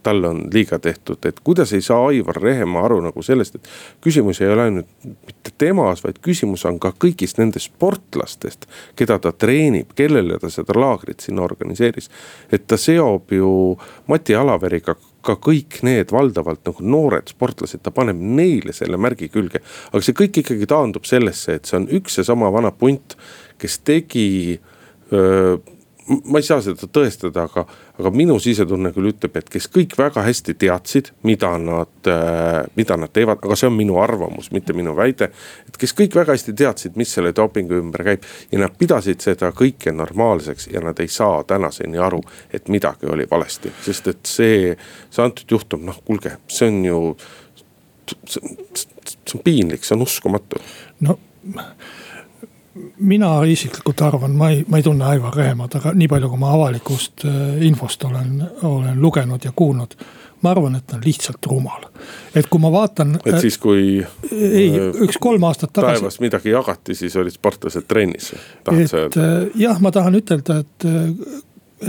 tal 0.04 0.24
on 0.26 0.42
liiga 0.54 0.80
tehtud, 0.80 1.20
et 1.26 1.40
kuidas 1.44 1.74
ei 1.74 1.82
saa 1.82 2.08
Aivar 2.08 2.38
Rehemaa 2.42 2.86
aru 2.86 3.02
nagu 3.02 3.24
sellest, 3.24 3.56
et. 3.56 3.70
küsimus 4.02 4.42
ei 4.42 4.50
ole 4.50 4.68
ainult 4.70 4.90
mitte 5.06 5.54
temas, 5.58 6.04
vaid 6.04 6.20
küsimus 6.22 6.66
on 6.66 6.80
ka 6.80 6.94
kõigist 7.06 7.40
nendest 7.42 7.72
sportlastest, 7.72 8.68
keda 8.96 9.20
ta 9.20 9.32
treenib, 9.32 9.94
kellele 9.96 10.40
ta 10.42 10.50
seda 10.50 10.78
laagrit 10.80 11.20
sinna 11.22 11.46
organiseeris. 11.46 12.10
et 12.52 12.68
ta 12.68 12.78
seob 12.78 13.32
ju 13.32 13.78
Mati 14.08 14.36
Alaveriga 14.36 14.96
ka 15.22 15.36
kõik 15.38 15.82
need 15.86 16.12
valdavalt 16.14 16.66
nagu 16.66 16.86
noored 16.86 17.30
sportlased, 17.30 17.82
ta 17.84 17.94
paneb 17.94 18.18
neile 18.18 18.74
selle 18.74 18.98
märgi 18.98 19.30
külge. 19.30 19.62
aga 19.92 20.02
see 20.02 20.18
kõik 20.18 20.42
ikkagi 20.42 20.68
taandub 20.68 21.06
sellesse, 21.06 21.56
et 21.56 21.66
see 21.66 21.78
on 21.78 21.88
üks 21.88 22.18
ja 22.18 22.24
sama 22.24 22.50
vana 22.54 22.72
punt, 22.72 23.18
kes 23.62 23.80
tegi 23.86 24.60
öö, 25.14 25.58
ma 26.08 26.40
ei 26.40 26.46
saa 26.46 26.62
seda 26.64 26.88
tõestada, 26.90 27.46
aga, 27.46 27.64
aga 28.00 28.12
minu 28.16 28.38
sisetunne 28.42 28.92
küll 28.96 29.12
ütleb, 29.12 29.36
et 29.38 29.50
kes 29.52 29.68
kõik 29.72 29.94
väga 30.00 30.24
hästi 30.26 30.56
teadsid, 30.60 31.12
mida 31.28 31.52
nad, 31.62 31.92
äh, 32.10 32.64
mida 32.76 32.98
nad 33.00 33.14
teevad, 33.14 33.42
aga 33.44 33.58
see 33.60 33.70
on 33.70 33.78
minu 33.78 34.00
arvamus, 34.02 34.52
mitte 34.52 34.74
minu 34.78 34.96
väide. 34.98 35.32
et 35.68 35.78
kes 35.78 35.94
kõik 35.98 36.16
väga 36.16 36.34
hästi 36.34 36.54
teadsid, 36.58 36.98
mis 36.98 37.14
selle 37.14 37.34
dopingu 37.38 37.78
ümber 37.78 38.04
käib 38.04 38.26
ja 38.52 38.60
nad 38.60 38.76
pidasid 38.78 39.22
seda 39.22 39.52
kõike 39.52 39.94
normaalseks 39.94 40.68
ja 40.74 40.82
nad 40.82 41.00
ei 41.00 41.08
saa 41.08 41.44
tänaseni 41.44 41.98
aru, 41.98 42.22
et 42.52 42.68
midagi 42.68 43.06
oli 43.06 43.28
valesti, 43.30 43.72
sest 43.82 44.08
et 44.08 44.26
see, 44.26 44.76
see 45.10 45.24
antud 45.24 45.50
juhtum, 45.52 45.86
noh 45.86 46.02
kuulge, 46.06 46.38
see 46.48 46.68
on 46.68 46.86
ju, 46.86 47.02
see 48.26 49.36
on 49.36 49.44
piinlik, 49.44 49.86
see 49.86 49.96
on 49.96 50.08
uskumatu. 50.08 50.62
no 51.02 51.20
mina 52.98 53.44
isiklikult 53.44 54.02
arvan, 54.02 54.36
ma 54.38 54.50
ei, 54.50 54.64
ma 54.68 54.80
ei 54.80 54.84
tunne 54.84 55.06
Aivar 55.06 55.36
Rehemad, 55.36 55.76
aga 55.76 55.92
nii 55.98 56.08
palju, 56.12 56.30
kui 56.32 56.40
ma 56.40 56.54
avalikust 56.56 57.26
äh, 57.28 57.64
infost 57.68 58.04
olen, 58.08 58.38
olen 58.64 59.02
lugenud 59.02 59.44
ja 59.44 59.52
kuulnud. 59.56 59.96
ma 60.42 60.52
arvan, 60.52 60.76
et 60.76 60.88
ta 60.88 60.96
on 60.98 61.04
lihtsalt 61.06 61.46
rumal, 61.46 61.84
et 62.36 62.48
kui 62.50 62.60
ma 62.60 62.72
vaatan. 62.72 63.20
et 63.26 63.40
siis, 63.40 63.58
kui. 63.62 64.06
ei, 64.32 64.70
äh, 64.70 65.02
üks 65.06 65.20
kolm 65.22 65.44
aastat 65.44 65.74
tagasi. 65.74 66.00
päevas 66.00 66.20
midagi 66.20 66.50
jagati, 66.50 66.96
siis 66.96 67.16
olid 67.16 67.36
sportlased 67.36 67.86
trennis. 67.88 68.32
et 68.72 69.18
äh, 69.18 69.36
jah, 69.56 69.82
ma 69.82 69.92
tahan 69.92 70.16
ütelda, 70.16 70.62
et, 70.64 70.88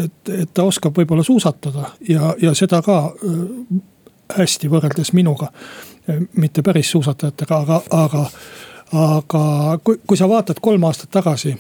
et, 0.04 0.34
et 0.42 0.52
ta 0.54 0.66
oskab 0.66 0.98
võib-olla 0.98 1.24
suusatada 1.24 1.92
ja, 2.08 2.34
ja 2.42 2.54
seda 2.58 2.82
ka 2.82 3.14
hästi 4.36 4.68
võrreldes 4.68 5.12
minuga. 5.12 5.52
mitte 6.34 6.62
päris 6.62 6.90
suusatajatega, 6.90 7.56
aga, 7.62 7.82
aga 7.90 8.26
aga 8.92 9.78
kui, 9.84 10.00
kui 10.06 10.18
sa 10.18 10.28
vaatad 10.28 10.60
kolm 10.62 10.84
aastat 10.84 11.10
tagasi, 11.12 11.54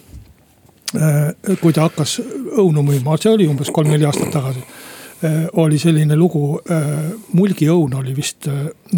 äh, 0.96 1.20
kui 1.60 1.72
ta 1.72 1.88
hakkas 1.88 2.18
õunu 2.58 2.84
müüma, 2.86 3.16
see 3.20 3.32
oli 3.32 3.48
umbes 3.48 3.72
kolm-neli 3.72 4.06
aastat 4.08 4.32
tagasi 4.34 4.62
äh, 4.62 5.46
oli 5.60 5.78
selline 5.80 6.16
lugu, 6.18 6.58
äh, 6.70 6.86
Mulgiõun 7.32 7.96
oli 8.00 8.14
vist 8.16 8.48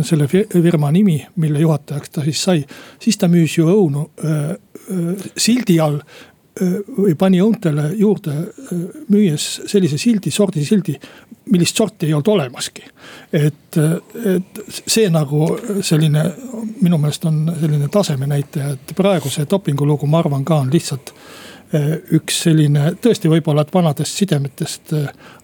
selle 0.03 0.29
firma 0.29 0.91
nimi, 0.95 1.21
mille 1.37 1.63
juhatajaks 1.63 2.11
ta 2.11 2.27
siis 2.27 2.43
sai. 2.43 2.65
siis 2.99 3.19
ta 3.19 3.31
müüs 3.31 3.59
ju 3.59 3.69
õunu 3.71 4.09
sildi 5.37 5.79
all 5.81 6.01
või 6.99 7.15
pani 7.19 7.41
õuntele 7.43 7.89
juurde, 7.99 8.35
müües 9.11 9.47
sellise 9.67 9.99
sildi, 9.99 10.31
sordisildi, 10.31 10.95
millist 11.51 11.77
sorti 11.77 12.07
ei 12.07 12.15
olnud 12.15 12.29
olemaski. 12.31 12.85
et, 13.33 13.79
et 14.35 14.61
see 14.69 15.09
nagu 15.11 15.49
selline, 15.83 16.25
minu 16.81 16.99
meelest 16.99 17.25
on 17.25 17.49
selline 17.61 17.89
tasemenäitaja, 17.89 18.71
et 18.77 18.95
praegu 18.97 19.31
see 19.31 19.49
dopingulugu, 19.51 20.07
ma 20.07 20.23
arvan 20.23 20.45
ka 20.45 20.63
on 20.63 20.71
lihtsalt 20.73 21.15
üks 22.15 22.43
selline 22.45 22.93
tõesti 23.03 23.29
võib-olla, 23.33 23.65
et 23.65 23.75
vanadest 23.75 24.21
sidemetest, 24.21 24.93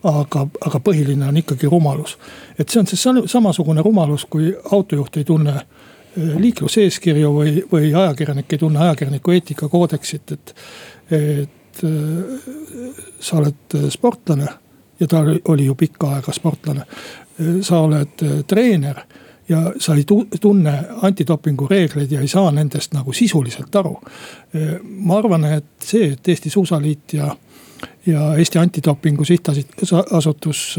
aga, 0.06 0.46
aga 0.66 0.80
põhiline 0.84 1.26
on 1.26 1.40
ikkagi 1.40 1.66
rumalus. 1.66 2.18
et 2.58 2.68
see 2.68 2.80
on 2.80 2.86
see 2.86 3.26
samasugune 3.26 3.82
rumalus, 3.82 4.26
kui 4.30 4.54
autojuht 4.70 5.16
ei 5.16 5.24
tunne 5.24 5.64
liikluseeskirju 6.16 7.34
või, 7.34 7.52
või 7.72 7.92
ajakirjanik 7.94 8.52
ei 8.52 8.58
tunne 8.58 8.80
ajakirjaniku 8.82 9.30
eetikakoodeksit, 9.30 10.32
et 10.32 10.54
et 11.10 11.84
äh, 11.84 11.90
sa 13.20 13.40
oled 13.40 13.74
äh, 13.74 13.88
sportlane 13.90 14.48
ja 15.00 15.06
ta 15.06 15.24
oli 15.48 15.64
ju 15.64 15.74
pikka 15.74 16.14
aega 16.16 16.32
sportlane. 16.32 16.80
Äh, 16.80 17.60
sa 17.62 17.80
oled 17.80 18.44
treener 18.46 19.02
ja 19.48 19.72
sa 19.78 19.96
ei 19.98 20.04
tunne 20.40 20.74
antidopingu 21.02 21.66
reegleid 21.68 22.12
ja 22.12 22.20
ei 22.20 22.28
saa 22.28 22.50
nendest 22.54 22.94
nagu 22.94 23.12
sisuliselt 23.12 23.76
aru. 23.76 23.96
ma 24.82 25.16
arvan, 25.18 25.44
et 25.44 25.64
see, 25.82 26.12
et 26.12 26.28
Eesti 26.28 26.50
Suusaliit 26.50 27.12
ja 27.12 27.36
ja 28.06 28.34
Eesti 28.38 28.58
Antidopingu 28.58 29.24
Sihtasutus 29.24 30.78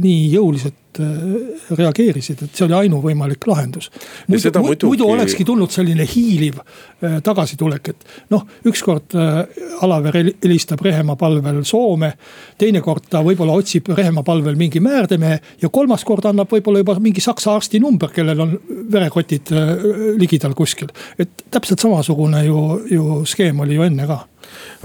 nii 0.00 0.28
jõuliselt 0.32 1.00
äh, 1.00 1.08
reageerisid, 1.76 2.44
et 2.44 2.56
see 2.56 2.66
oli 2.66 2.76
ainuvõimalik 2.78 3.44
lahendus. 3.48 3.90
muidu, 4.28 4.52
muidugi... 4.58 4.88
muidu 4.88 5.08
olekski 5.10 5.44
tulnud 5.48 5.72
selline 5.74 6.06
hiiliv 6.08 6.60
äh, 6.60 7.18
tagasitulek, 7.24 7.92
et 7.92 8.30
noh, 8.32 8.46
ükskord 8.68 9.16
äh, 9.18 9.42
Alaver 9.84 10.20
helistab 10.20 10.82
Rehemaa 10.84 11.16
palvel 11.20 11.62
Soome. 11.64 12.12
teinekord 12.58 13.08
ta 13.10 13.22
võib-olla 13.26 13.58
otsib 13.60 13.88
Rehemaa 13.96 14.24
palvel 14.26 14.58
mingi 14.60 14.80
määrdemehe 14.80 15.40
ja 15.62 15.68
kolmas 15.68 16.04
kord 16.04 16.26
annab 16.30 16.50
võib-olla 16.52 16.84
juba 16.84 16.98
mingi 17.00 17.20
saksa 17.24 17.54
arsti 17.58 17.80
number, 17.80 18.12
kellel 18.14 18.40
on 18.46 18.58
verekotid 18.92 19.52
ligidal 20.18 20.54
kuskil. 20.54 20.90
et 21.18 21.46
täpselt 21.50 21.80
samasugune 21.80 22.44
ju, 22.44 22.60
ju 22.90 23.24
skeem 23.26 23.60
oli 23.60 23.78
ju 23.78 23.88
enne 23.88 24.06
ka 24.06 24.24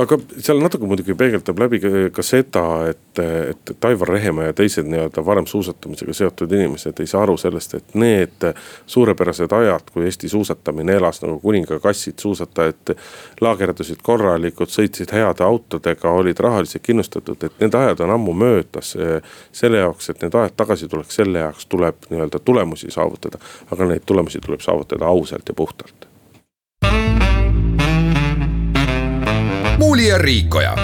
aga 0.01 0.17
seal 0.43 0.59
natuke 0.63 0.87
muidugi 0.89 1.14
peegeldab 1.17 1.59
läbi 1.59 1.79
ka 2.13 2.23
seda, 2.25 2.63
et, 2.89 3.19
et, 3.19 3.71
et 3.71 3.85
Aivar 3.85 4.09
Rehemaa 4.13 4.49
ja 4.49 4.53
teised 4.53 4.87
nii-öelda 4.89 5.23
varem 5.25 5.47
suusatamisega 5.49 6.13
seotud 6.13 6.51
inimesed 6.51 6.99
ei 6.99 7.09
saa 7.09 7.23
aru 7.23 7.37
sellest, 7.37 7.73
et 7.77 7.97
need 7.99 8.47
suurepärased 8.87 9.51
ajad, 9.57 9.91
kui 9.93 10.05
Eesti 10.05 10.29
suusatamine 10.29 10.97
elas 10.99 11.21
nagu 11.23 11.39
kuningakassid, 11.43 12.17
suusatajad 12.21 12.95
laagerdasid 13.41 14.01
korralikult, 14.03 14.73
sõitsid 14.73 15.13
heade 15.15 15.43
autodega, 15.45 16.11
olid 16.11 16.39
rahaliselt 16.39 16.85
kindlustatud, 16.85 17.43
et 17.43 17.61
need 17.63 17.75
ajad 17.75 18.05
on 18.05 18.15
ammu 18.17 18.33
möödas. 18.33 18.95
selle 19.51 19.77
jaoks, 19.77 20.09
et 20.09 20.21
need 20.21 20.35
ajad 20.35 20.57
tagasi 20.57 20.87
tuleks, 20.87 21.15
selle 21.15 21.39
jaoks 21.39 21.65
tuleb 21.65 22.09
nii-öelda 22.09 22.39
tulemusi 22.39 22.91
saavutada, 22.91 23.39
aga 23.71 23.85
neid 23.85 24.05
tulemusi 24.05 24.39
tuleb 24.39 24.61
saavutada 24.61 25.05
ausalt 25.05 25.49
ja 25.49 25.53
puhtalt 25.53 26.07
Muuli 29.85 30.07
ja 30.07 30.17
Riikoja 30.17 30.75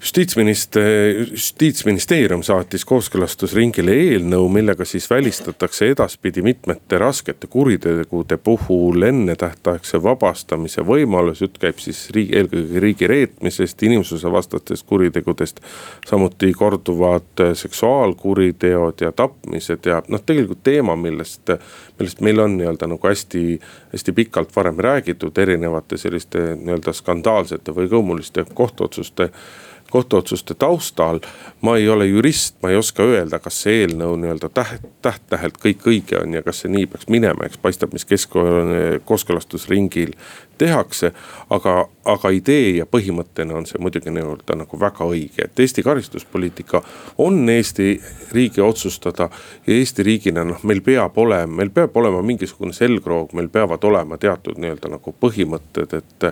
justiitsminister, 0.00 0.82
justiitsministeerium 1.30 2.42
saatis 2.46 2.84
kooskõlastusringile 2.86 3.94
eelnõu, 3.94 4.46
millega 4.52 4.86
siis 4.86 5.08
välistatakse 5.10 5.88
edaspidi 5.90 6.42
mitmete 6.42 6.98
raskete 6.98 7.46
kuritegude 7.50 8.36
puhul 8.36 9.02
ennetähtaegse 9.02 10.02
vabastamise 10.02 10.84
võimalus. 10.86 11.40
jutt 11.40 11.58
käib 11.58 11.78
siis 11.82 12.10
riigi, 12.14 12.36
eelkõige 12.38 12.80
riigi 12.80 13.06
reetmisest, 13.06 13.82
inimsusevastastest 13.82 14.86
kuritegudest. 14.86 15.60
samuti 16.06 16.52
korduvad 16.52 17.54
seksuaalkuriteod 17.54 19.00
ja 19.00 19.12
tapmised 19.12 19.86
ja 19.86 20.02
noh, 20.08 20.22
tegelikult 20.26 20.62
teema, 20.62 20.96
millest, 20.96 21.50
millest 21.98 22.20
meil 22.20 22.38
on 22.38 22.56
nii-öelda 22.56 22.86
nagu 22.86 23.08
hästi, 23.08 23.60
hästi 23.92 24.12
pikalt 24.12 24.56
varem 24.56 24.78
räägitud 24.78 25.38
erinevate 25.38 25.96
selliste 25.96 26.54
nii-öelda 26.56 26.92
skandaalsete 26.92 27.74
või 27.74 27.90
kõumuliste 27.90 28.44
kohtuotsuste 28.54 29.30
kohtuotsuste 29.90 30.54
taustal. 30.54 31.20
ma 31.60 31.76
ei 31.76 31.88
ole 31.88 32.06
jurist, 32.06 32.56
ma 32.62 32.70
ei 32.70 32.76
oska 32.76 33.02
öelda, 33.02 33.38
kas 33.42 33.62
see 33.62 33.80
eelnõu 33.82 34.16
nii-öelda 34.16 34.48
täht, 34.54 34.84
täht-tähelt 35.02 35.56
kõik 35.58 35.86
õige 35.90 36.20
on 36.20 36.36
ja 36.36 36.42
kas 36.46 36.60
see 36.62 36.70
nii 36.70 36.86
peaks 36.86 37.08
minema, 37.10 37.46
eks 37.46 37.58
paistab, 37.58 37.92
mis 37.92 38.06
kesk-, 38.06 38.36
kooskõlastusringil 39.04 40.12
tehakse. 40.58 41.12
aga, 41.50 41.88
aga 42.04 42.30
idee 42.30 42.76
ja 42.76 42.86
põhimõttena 42.86 43.56
on 43.56 43.66
see 43.66 43.80
muidugi 43.82 44.12
nii-öelda 44.12 44.58
nagu 44.60 44.80
väga 44.80 45.06
õige, 45.08 45.48
et 45.48 45.60
Eesti 45.60 45.82
karistuspoliitika 45.82 46.82
on 47.18 47.48
Eesti 47.48 48.02
riigi 48.32 48.60
otsustada. 48.60 49.30
ja 49.66 49.74
Eesti 49.74 50.02
riigina 50.02 50.44
noh, 50.44 50.62
meil 50.62 50.80
peab 50.80 51.18
olema, 51.18 51.54
meil 51.62 51.70
peab 51.70 51.96
olema 51.96 52.22
mingisugune 52.22 52.72
selgroog, 52.72 53.32
meil 53.32 53.48
peavad 53.48 53.84
olema 53.84 54.18
teatud 54.18 54.58
nii-öelda 54.58 54.94
nagu 54.98 55.14
põhimõtted, 55.20 55.98
et. 55.98 56.30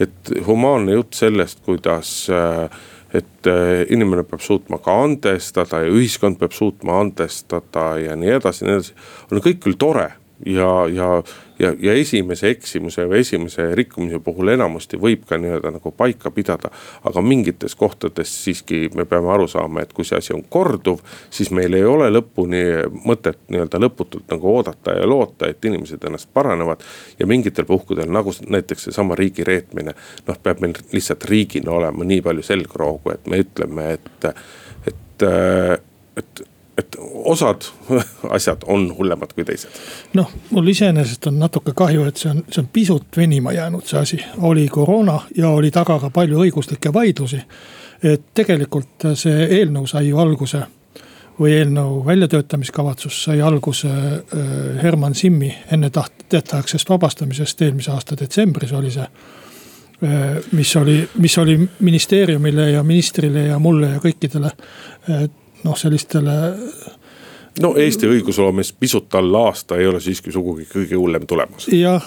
et 0.00 0.30
humaanne 0.46 0.92
jutt 0.96 1.14
sellest, 1.14 1.60
kuidas 1.62 2.26
äh, 2.26 2.66
et 3.14 3.46
äh, 3.46 3.84
inimene 3.94 4.24
peab 4.26 4.42
suutma 4.42 4.80
ka 4.82 4.96
andestada 5.04 5.84
ja 5.84 5.92
ühiskond 5.92 6.40
peab 6.40 6.54
suutma 6.56 6.98
andestada 7.04 7.94
ja 8.02 8.16
nii 8.18 8.36
edasi, 8.40 8.66
nii 8.66 8.76
edasi. 8.78 8.94
on 9.30 9.42
kõik 9.44 9.62
küll 9.64 9.78
tore 9.78 10.10
ja, 10.46 10.88
ja, 10.92 11.22
ja, 11.58 11.74
ja 11.80 11.92
esimese 11.94 12.50
eksimuse 12.50 13.06
või 13.08 13.20
esimese 13.22 13.66
rikkumise 13.74 14.18
puhul 14.24 14.50
enamasti 14.54 14.98
võib 15.00 15.22
ka 15.28 15.38
nii-öelda 15.38 15.70
nagu 15.76 15.92
paika 15.94 16.30
pidada. 16.34 16.70
aga 17.04 17.22
mingites 17.22 17.74
kohtades 17.74 18.32
siiski 18.44 18.88
me 18.94 19.04
peame 19.04 19.30
aru 19.32 19.46
saama, 19.48 19.82
et 19.82 19.92
kui 19.92 20.04
see 20.04 20.18
asi 20.18 20.34
on 20.34 20.42
korduv, 20.48 21.00
siis 21.30 21.50
meil 21.50 21.74
ei 21.74 21.84
ole 21.84 22.10
lõpuni 22.10 22.62
mõtet 23.04 23.38
nii-öelda 23.48 23.80
lõputult 23.86 24.26
nagu 24.30 24.56
oodata 24.56 24.98
ja 24.98 25.06
loota, 25.06 25.48
et 25.48 25.64
inimesed 25.64 26.04
ennast 26.04 26.28
paranevad. 26.34 26.82
ja 27.18 27.26
mingitel 27.26 27.64
puhkudel 27.64 28.10
nagu 28.10 28.32
näiteks 28.48 28.88
seesama 28.88 29.14
riigi 29.14 29.44
reetmine, 29.44 29.94
noh 30.26 30.42
peab 30.42 30.60
meil 30.60 30.74
lihtsalt 30.92 31.24
riigina 31.24 31.70
olema 31.70 32.04
nii 32.04 32.22
palju 32.22 32.42
selgroogu, 32.42 33.14
et 33.14 33.26
me 33.26 33.38
ütleme, 33.44 33.92
et, 33.92 34.34
et, 34.86 35.28
et 36.16 36.44
et 36.84 36.98
osad 37.00 37.66
asjad 38.36 38.66
on 38.70 38.90
hullemad 38.98 39.32
kui 39.34 39.44
teised. 39.44 39.80
noh, 40.14 40.30
mul 40.50 40.68
iseenesest 40.72 41.26
on 41.30 41.40
natuke 41.40 41.74
kahju, 41.76 42.06
et 42.08 42.20
see 42.20 42.30
on, 42.30 42.44
see 42.50 42.62
on 42.62 42.70
pisut 42.72 43.16
venima 43.16 43.52
jäänud, 43.56 43.86
see 43.88 44.00
asi. 44.00 44.20
oli 44.38 44.68
koroona 44.68 45.20
ja 45.36 45.48
oli 45.48 45.70
taga 45.74 45.98
ka 45.98 46.10
palju 46.10 46.44
õiguslikke 46.46 46.92
vaidlusi. 46.94 47.42
et 48.02 48.30
tegelikult 48.34 49.10
see 49.14 49.46
eelnõu 49.58 49.86
sai 49.88 50.08
ju 50.08 50.18
alguse 50.20 50.66
või 51.40 51.54
eelnõu 51.58 52.04
väljatöötamiskavatsus 52.06 53.22
sai 53.24 53.40
alguse 53.42 53.88
äh, 53.90 54.82
Herman 54.82 55.14
Simmi 55.14 55.50
enne 55.72 55.90
tähtaegsest 55.90 56.90
vabastamisest 56.90 57.62
eelmise 57.62 57.90
aasta 57.90 58.16
detsembris 58.20 58.72
oli 58.72 58.90
see. 58.90 59.08
mis 60.52 60.76
oli, 60.76 61.08
mis 61.18 61.38
oli 61.38 61.68
ministeeriumile 61.80 62.70
ja 62.70 62.82
ministrile 62.82 63.46
ja 63.46 63.58
mulle 63.58 63.88
ja 63.88 64.00
kõikidele 64.02 64.50
noh, 65.64 65.76
sellistele 65.78 66.38
no 67.62 67.74
Eesti 67.78 68.08
õigusloomes 68.10 68.72
pisut 68.80 69.14
alla 69.14 69.46
aasta 69.48 69.78
ei 69.78 69.86
ole 69.86 70.00
siiski 70.02 70.32
sugugi 70.32 70.66
kõige 70.70 70.98
hullem 70.98 71.26
tulemas. 71.26 71.68
jah, 71.72 72.06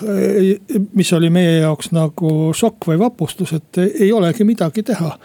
mis 0.94 1.14
oli 1.14 1.30
meie 1.34 1.60
jaoks 1.62 1.92
nagu 1.96 2.54
šokk 2.56 2.90
või 2.92 3.00
vapustus, 3.00 3.54
et 3.58 3.82
ei 3.88 4.12
olegi 4.14 4.44
midagi 4.48 4.84
teha. 4.84 5.18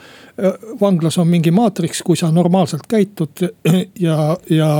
vanglas 0.80 1.18
on 1.18 1.28
mingi 1.28 1.50
maatriks, 1.50 2.02
kui 2.02 2.16
sa 2.16 2.30
normaalselt 2.30 2.86
käitud 2.88 3.42
ja, 4.00 4.36
ja 4.50 4.70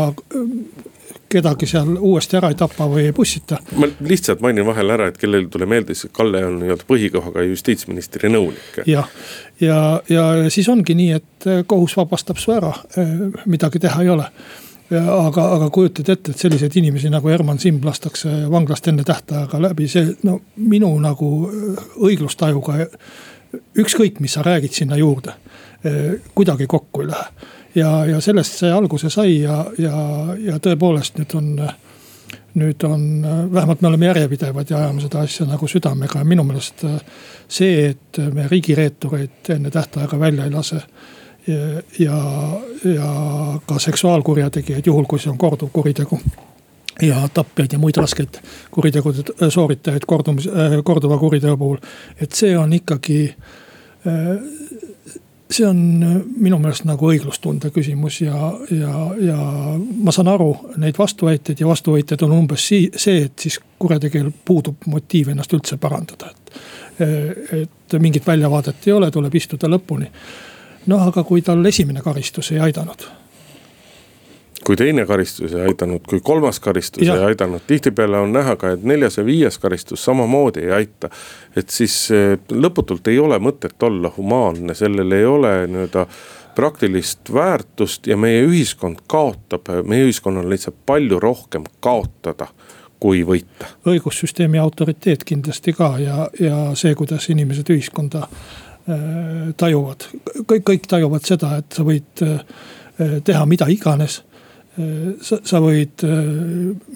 kedagi 1.33 1.67
seal 1.71 1.95
uuesti 1.99 2.39
ära 2.39 2.53
ei 2.53 2.59
tapa 2.59 2.87
või 2.91 3.07
ei 3.09 3.15
pussita. 3.17 3.59
ma 3.77 3.89
lihtsalt 4.01 4.43
mainin 4.45 4.67
vahele 4.69 4.97
ära, 4.97 5.11
et 5.11 5.21
kellel 5.21 5.49
tule 5.53 5.67
meelde, 5.67 5.97
siis 5.99 6.13
Kalle 6.13 6.45
on 6.47 6.59
nii-öelda 6.61 6.89
põhikohaga 6.89 7.47
justiitsministri 7.49 8.33
nõunik. 8.33 8.83
jah, 8.87 9.09
ja, 9.61 9.79
ja, 10.11 10.27
ja 10.45 10.51
siis 10.51 10.69
ongi 10.69 10.97
nii, 10.99 11.21
et 11.21 11.49
kohus 11.67 11.97
vabastab 11.97 12.41
su 12.43 12.53
ära, 12.55 12.75
midagi 13.47 13.83
teha 13.83 14.03
ei 14.05 14.13
ole 14.13 14.29
aga, 15.01 15.45
aga 15.57 15.69
kujutad 15.73 16.09
ette, 16.13 16.33
et 16.33 16.39
selliseid 16.39 16.77
inimesi 16.77 17.11
nagu 17.13 17.31
Herman 17.31 17.61
Simm 17.63 17.81
lastakse 17.85 18.31
vanglast 18.51 18.89
enne 18.91 19.05
tähtaega 19.07 19.61
läbi, 19.63 19.89
see 19.89 20.15
no 20.27 20.39
minu 20.57 20.93
nagu 21.03 21.31
õiglustajuga. 22.03 22.87
ükskõik, 23.79 24.21
mis 24.21 24.33
sa 24.33 24.43
räägid 24.43 24.73
sinna 24.73 24.97
juurde, 24.97 25.35
kuidagi 26.35 26.67
kokku 26.67 27.03
ei 27.03 27.11
lähe. 27.11 27.51
Ja, 27.75 28.07
ja 28.07 28.21
sellest 28.21 28.59
see 28.63 28.73
alguse 28.73 29.11
sai 29.11 29.41
ja, 29.43 29.65
ja, 29.79 29.97
ja 30.39 30.59
tõepoolest 30.63 31.19
nüüd 31.21 31.39
on 31.39 31.55
nüüd 32.53 32.85
on, 32.85 33.05
vähemalt 33.53 33.81
me 33.81 33.89
oleme 33.89 34.07
järjepidevad 34.07 34.71
ja 34.71 34.79
ajame 34.83 35.01
seda 35.01 35.23
asja 35.25 35.47
nagu 35.49 35.69
südamega 35.69 36.21
ja 36.21 36.29
minu 36.29 36.45
meelest 36.45 36.85
see, 37.49 37.87
et 37.93 38.21
me 38.35 38.45
riigireetureid 38.49 39.53
enne 39.55 39.73
tähtaega 39.73 40.19
välja 40.21 40.45
ei 40.45 40.53
lase 40.53 40.83
ja, 41.99 42.19
ja 42.85 43.11
ka 43.67 43.79
seksuaalkurjategijaid, 43.79 44.87
juhul 44.87 45.09
kui 45.09 45.19
see 45.19 45.33
on 45.33 45.39
korduv 45.41 45.73
kuritegu 45.73 46.21
ja 47.03 47.29
tapjaid 47.35 47.73
ja 47.73 47.79
muid 47.79 47.97
raskeid 47.97 48.39
kuritegude 48.71 49.51
sooritajaid 49.51 50.07
kordumis, 50.07 50.49
korduva 50.85 51.19
kuriteo 51.19 51.57
puhul. 51.57 51.81
et 52.21 52.33
see 52.33 52.57
on 52.59 52.73
ikkagi, 52.73 53.35
see 55.53 55.67
on 55.69 55.79
minu 56.37 56.59
meelest 56.59 56.87
nagu 56.89 57.11
õiglustunde 57.13 57.71
küsimus 57.75 58.21
ja, 58.23 58.53
ja, 58.71 58.93
ja 59.21 59.39
ma 59.77 60.15
saan 60.15 60.31
aru 60.33 60.51
neid 60.83 60.99
vastuväiteid 60.99 61.61
ja 61.61 61.69
vastuväited 61.69 62.25
on 62.27 62.37
umbes 62.37 62.69
see, 62.69 63.19
et 63.27 63.39
siis 63.39 63.61
kurjategijal 63.79 64.31
puudub 64.45 64.87
motiiv 64.87 65.33
ennast 65.33 65.53
üldse 65.53 65.79
parandada, 65.83 66.33
et. 66.33 66.63
et 67.03 67.99
mingit 68.01 68.27
väljavaadet 68.27 68.87
ei 68.87 68.93
ole, 68.93 69.11
tuleb 69.11 69.35
istuda 69.35 69.69
lõpuni 69.69 70.07
noh, 70.87 71.03
aga 71.09 71.25
kui 71.25 71.43
tal 71.43 71.65
esimene 71.67 72.03
karistus 72.05 72.53
ei 72.53 72.61
aidanud 72.61 73.05
kui 74.67 74.77
teine 74.77 75.07
karistus 75.07 75.55
ei 75.55 75.67
aidanud, 75.69 76.05
kui 76.09 76.21
kolmas 76.25 76.61
karistus 76.61 77.07
ja. 77.07 77.17
ei 77.17 77.33
aidanud, 77.33 77.65
tihtipeale 77.67 78.19
on 78.19 78.33
näha 78.33 78.57
ka, 78.57 78.75
et 78.77 78.85
neljas 78.87 79.19
ja 79.19 79.25
viies 79.27 79.59
karistus 79.59 80.05
samamoodi 80.05 80.67
ei 80.67 80.73
aita. 80.83 81.11
et 81.57 81.71
siis 81.71 81.97
eh, 82.11 82.39
lõputult 82.51 83.09
ei 83.11 83.19
ole 83.19 83.39
mõtet 83.39 83.83
olla 83.83 84.13
humaanne, 84.17 84.75
sellel 84.75 85.13
ei 85.13 85.27
ole 85.27 85.55
nii-öelda 85.67 86.07
praktilist 86.55 87.33
väärtust 87.33 88.07
ja 88.07 88.17
meie 88.17 88.43
ühiskond 88.45 89.05
kaotab, 89.09 89.71
meie 89.89 90.05
ühiskonnal 90.09 90.45
on 90.45 90.53
lihtsalt 90.53 90.77
palju 90.87 91.21
rohkem 91.21 91.65
kaotada 91.81 92.51
kui 93.01 93.25
võita. 93.27 93.71
õigussüsteemi 93.89 94.61
autoriteet 94.63 95.25
kindlasti 95.25 95.73
ka 95.73 95.97
ja, 95.99 96.29
ja 96.41 96.67
see, 96.79 96.95
kuidas 96.95 97.31
inimesed 97.33 97.73
ühiskonda 97.73 98.29
Äh, 98.83 99.53
tajuvad, 99.55 100.09
kõik, 100.51 100.65
kõik 100.67 100.87
tajuvad 100.91 101.23
seda, 101.23 101.53
et 101.61 101.71
sa 101.71 101.85
võid 101.87 102.23
äh, 102.27 102.41
teha 103.23 103.45
mida 103.47 103.69
iganes. 103.71 104.25
Äh, 104.79 105.13
sa, 105.21 105.39
sa 105.45 105.61
võid 105.61 106.05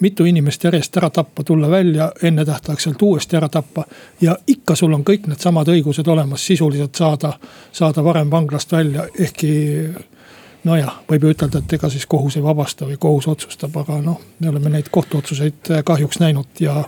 mitu 0.01 0.25
inimest 0.25 0.63
järjest 0.63 0.97
ära 0.97 1.09
tappa, 1.13 1.43
tulla 1.43 1.69
välja 1.69 2.11
ennetähtaegselt 2.23 3.01
uuesti 3.01 3.37
ära 3.37 3.49
tappa. 3.49 3.85
ja 4.21 4.37
ikka 4.47 4.75
sul 4.75 4.93
on 4.93 5.05
kõik 5.05 5.27
needsamad 5.27 5.67
õigused 5.67 6.07
olemas, 6.07 6.45
sisuliselt 6.45 6.95
saada, 6.95 7.33
saada 7.71 8.03
varem 8.03 8.31
vanglast 8.31 8.71
välja, 8.71 9.07
ehkki 9.19 9.53
nojah, 10.63 10.99
võib 11.09 11.23
ju 11.23 11.35
ütelda, 11.35 11.61
et 11.61 11.77
ega 11.77 11.89
siis 11.89 12.05
kohus 12.09 12.37
ei 12.37 12.43
vabasta 12.43 12.87
või 12.87 12.97
kohus 12.99 13.27
otsustab, 13.27 13.77
aga 13.77 14.01
noh, 14.01 14.19
me 14.39 14.49
oleme 14.49 14.73
neid 14.73 14.89
kohtuotsuseid 14.91 15.71
kahjuks 15.85 16.19
näinud 16.19 16.59
ja, 16.59 16.81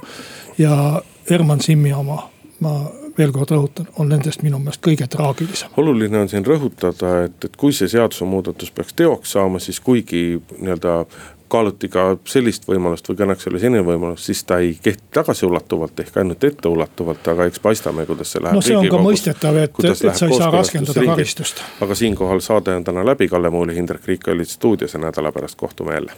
ja 0.58 1.02
Herman 1.30 1.62
Simmi 1.62 1.94
oma 1.94 2.24
ma 2.60 2.74
veel 3.20 3.34
kord 3.36 3.52
rõhutan, 3.54 3.90
on 4.00 4.10
nendest 4.12 4.44
minu 4.46 4.60
meelest 4.62 4.84
kõige 4.86 5.08
traagilisem. 5.12 5.74
oluline 5.78 6.24
on 6.24 6.32
siin 6.32 6.46
rõhutada, 6.48 7.26
et, 7.28 7.44
et 7.46 7.58
kui 7.60 7.76
see 7.76 7.92
seadusemuudatus 7.92 8.72
peaks 8.72 8.96
teoks 8.96 9.36
saama, 9.36 9.60
siis 9.64 9.80
kuigi 9.84 10.40
nii-öelda 10.58 11.04
kaaluti 11.50 11.90
ka 11.90 12.04
sellist 12.30 12.68
võimalust 12.70 13.08
või 13.10 13.18
kõneks 13.24 13.48
oli 13.50 13.62
selline 13.62 13.84
võimalus, 13.86 14.26
siis 14.30 14.44
ta 14.46 14.60
ei 14.64 14.76
kehti 14.82 15.10
tagasiulatuvalt 15.18 16.04
ehk 16.04 16.20
ainult 16.22 16.44
etteulatuvalt, 16.46 17.28
aga 17.34 17.48
eks 17.50 17.64
paistame, 17.64 18.06
kuidas 18.10 18.36
see 18.36 18.44
läheb. 18.44 18.60
no 18.60 18.66
see 18.66 18.78
on 18.78 18.90
ka 18.94 19.02
mõistetav, 19.04 19.62
et, 19.64 19.80
et 19.84 19.98
sa 19.98 20.30
ei 20.30 20.38
saa 20.38 20.52
raskendada 20.54 21.06
karistust. 21.12 21.64
aga 21.82 21.98
siinkohal 21.98 22.44
saade 22.46 22.76
on 22.78 22.86
täna 22.86 23.06
läbi, 23.06 23.28
Kalle 23.28 23.50
Muuli, 23.50 23.76
Hindrek 23.76 24.06
Riik 24.06 24.28
olid 24.28 24.52
stuudios 24.52 24.94
ja 24.94 25.02
nädala 25.02 25.32
pärast 25.32 25.58
kohtume 25.58 25.98
jälle. 25.98 26.14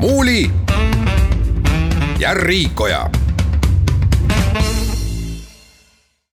muuli 0.00 0.50
ja 2.20 2.34
Riikoja 2.34 3.10